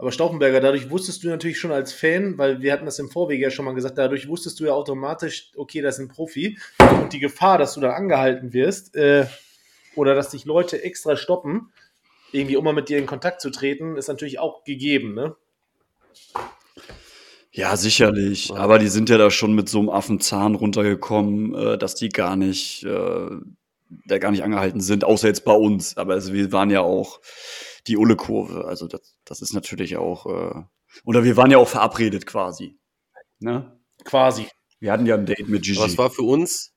[0.00, 3.42] Aber Stauffenberger, dadurch wusstest du natürlich schon als Fan, weil wir hatten das im Vorwege
[3.42, 6.58] ja schon mal gesagt, dadurch wusstest du ja automatisch, okay, das ist ein Profi.
[6.78, 9.26] Und die Gefahr, dass du da angehalten wirst äh,
[9.96, 11.70] oder dass dich Leute extra stoppen,
[12.32, 15.36] irgendwie um mal mit dir in Kontakt zu treten, ist natürlich auch gegeben, ne?
[17.52, 18.54] Ja, sicherlich.
[18.54, 22.36] Aber die sind ja da schon mit so einem Affenzahn runtergekommen, äh, dass die gar
[22.36, 23.28] nicht, äh,
[24.06, 25.98] da gar nicht angehalten sind, außer jetzt bei uns.
[25.98, 27.20] Aber also wir waren ja auch
[27.86, 28.64] die Ulle-Kurve.
[28.66, 30.62] Also das, das ist natürlich auch, äh,
[31.04, 32.78] oder wir waren ja auch verabredet quasi.
[33.38, 33.80] Ne?
[34.04, 34.48] Quasi.
[34.80, 35.80] Wir hatten ja ein Date mit Gigi.
[35.82, 36.74] Es war für uns,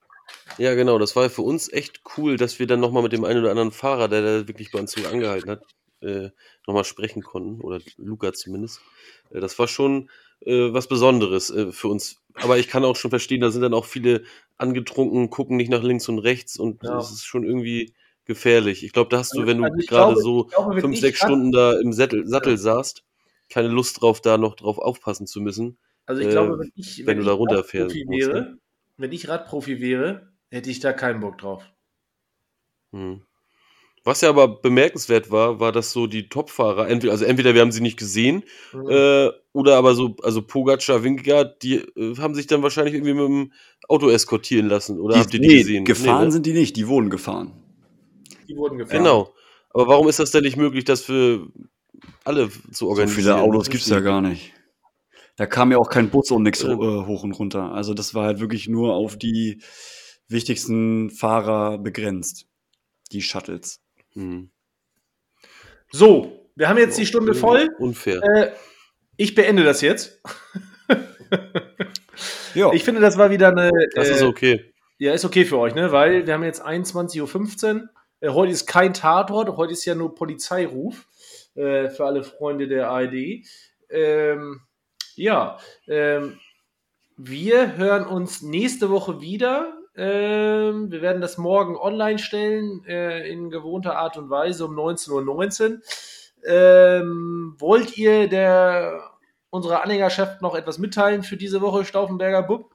[0.58, 3.40] ja genau, das war für uns echt cool, dass wir dann nochmal mit dem einen
[3.40, 5.64] oder anderen Fahrer, der da wirklich bei uns so angehalten hat,
[6.02, 6.30] äh,
[6.68, 7.62] nochmal sprechen konnten.
[7.62, 8.82] Oder Luca zumindest.
[9.32, 10.10] Äh, das war schon
[10.42, 12.18] äh, was Besonderes äh, für uns.
[12.36, 14.24] Aber ich kann auch schon verstehen, da sind dann auch viele
[14.58, 16.96] angetrunken, gucken nicht nach links und rechts und Ja.
[16.96, 17.94] das ist schon irgendwie
[18.26, 18.84] gefährlich.
[18.84, 21.20] Ich glaube, da hast du, wenn du Also gerade glaube- so glaube, wenn fünf, sechs
[21.20, 23.04] Stunden da im Sattel, Sattel saßt,
[23.50, 25.78] keine Lust drauf, da noch drauf aufpassen zu müssen.
[26.06, 28.34] Also ich Äh, glaube, wenn ich, wenn du ich da runterfährst, Radprofi musst, ne?
[28.34, 28.58] wäre,
[28.98, 31.64] wenn ich Radprofi wäre, hätte ich da keinen Bock drauf.
[32.92, 33.22] Hm.
[34.06, 37.72] Was ja aber bemerkenswert war, war, dass so die Topfahrer, entweder, also entweder wir haben
[37.72, 38.44] sie nicht gesehen,
[38.74, 38.90] Mhm.
[38.90, 43.24] äh, oder aber so, also Pogacar, Vingegaard, die äh, haben sich dann wahrscheinlich irgendwie mit
[43.26, 43.54] dem
[43.88, 45.00] Auto eskortieren lassen.
[45.00, 45.86] Oder habt die, ihr die nee, gesehen?
[45.86, 46.32] gefahren Nee, ne?
[46.34, 47.63] sind die nicht, die wurden gefahren.
[48.48, 49.00] Die wurden gefahren.
[49.04, 49.34] Genau.
[49.70, 51.48] Aber warum ist das denn nicht möglich, das für
[52.24, 53.22] alle zu So organisieren?
[53.24, 54.54] viele Autos gibt's verstehe ja gar nicht.
[55.36, 56.70] Da kam ja auch kein Bus und nichts Ja.
[56.74, 57.72] äh, hoch und runter.
[57.72, 59.62] Also das war halt wirklich nur auf die
[60.28, 62.46] wichtigsten Fahrer begrenzt.
[63.12, 63.82] Die Shuttles.
[64.14, 64.52] Hm.
[65.92, 67.70] So, wir haben jetzt die Stunde voll.
[67.80, 68.22] Unfair.
[68.24, 68.52] Äh,
[69.18, 70.22] ich beende das jetzt.
[72.54, 73.72] Ja, Ich finde, das war wieder eine.
[73.96, 74.74] Das äh, ist okay.
[75.00, 75.92] Ja, ist okay für euch, ne?
[75.92, 77.90] Weil wir haben jetzt 21.15 Uhr.
[78.24, 81.08] Äh, heute ist kein Tatort, heute ist ja nur Polizeiruf.
[81.56, 83.44] äh, für alle Freunde der ARD.
[83.90, 84.62] Ähm,
[85.16, 86.40] ja, ähm,
[87.18, 89.78] wir hören uns nächste Woche wieder.
[89.96, 95.74] Ähm, wir werden das morgen online stellen, äh, in gewohnter Art und Weise um 19.19
[95.74, 95.82] Uhr.
[96.46, 99.12] Ähm, wollt ihr der,
[99.52, 102.73] unserer Anhängerschaft noch etwas mitteilen für diese Woche, Stauffenberger Bub?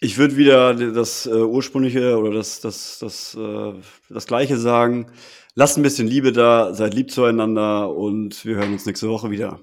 [0.00, 3.72] Ich würde wieder das äh, ursprüngliche oder das, das, das, äh,
[4.10, 5.10] das gleiche sagen.
[5.54, 9.60] Lasst ein bisschen Liebe da, seid lieb zueinander und wir hören uns nächste Woche wieder.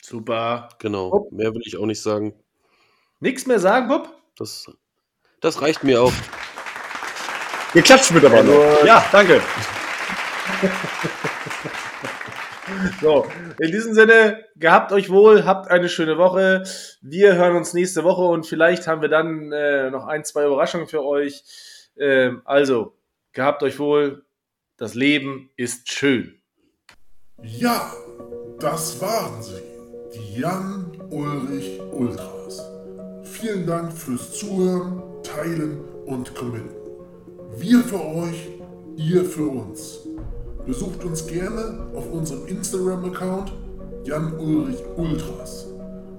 [0.00, 0.70] Super.
[0.78, 1.28] Genau.
[1.30, 2.34] Mehr will ich auch nicht sagen.
[3.20, 4.08] Nichts mehr sagen, Bub?
[4.36, 4.70] Das,
[5.40, 6.12] das reicht mir auch.
[7.74, 8.84] Ihr klatscht mit aber noch.
[8.86, 9.42] Ja, danke.
[13.00, 13.26] So,
[13.58, 16.64] in diesem Sinne, gehabt euch wohl, habt eine schöne Woche.
[17.02, 20.86] Wir hören uns nächste Woche und vielleicht haben wir dann äh, noch ein, zwei Überraschungen
[20.86, 21.44] für euch.
[21.96, 22.96] Ähm, also,
[23.32, 24.24] gehabt euch wohl.
[24.76, 26.40] Das Leben ist schön.
[27.42, 27.92] Ja,
[28.58, 29.62] das waren sie.
[30.14, 32.62] Die Jan Ulrich Ultras.
[33.24, 36.74] Vielen Dank fürs Zuhören, Teilen und Committen.
[37.56, 38.48] Wir für euch,
[38.96, 40.00] ihr für uns.
[40.66, 43.52] Besucht uns gerne auf unserem Instagram-Account
[44.04, 45.66] Jan Ulrich Ultras.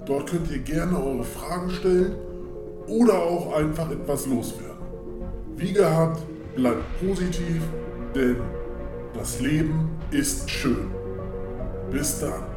[0.05, 2.15] Dort könnt ihr gerne eure Fragen stellen
[2.87, 4.75] oder auch einfach etwas loswerden.
[5.55, 6.21] Wie gehabt,
[6.55, 7.61] bleibt positiv,
[8.13, 8.37] denn
[9.15, 10.91] das Leben ist schön.
[11.91, 12.54] Bis dann.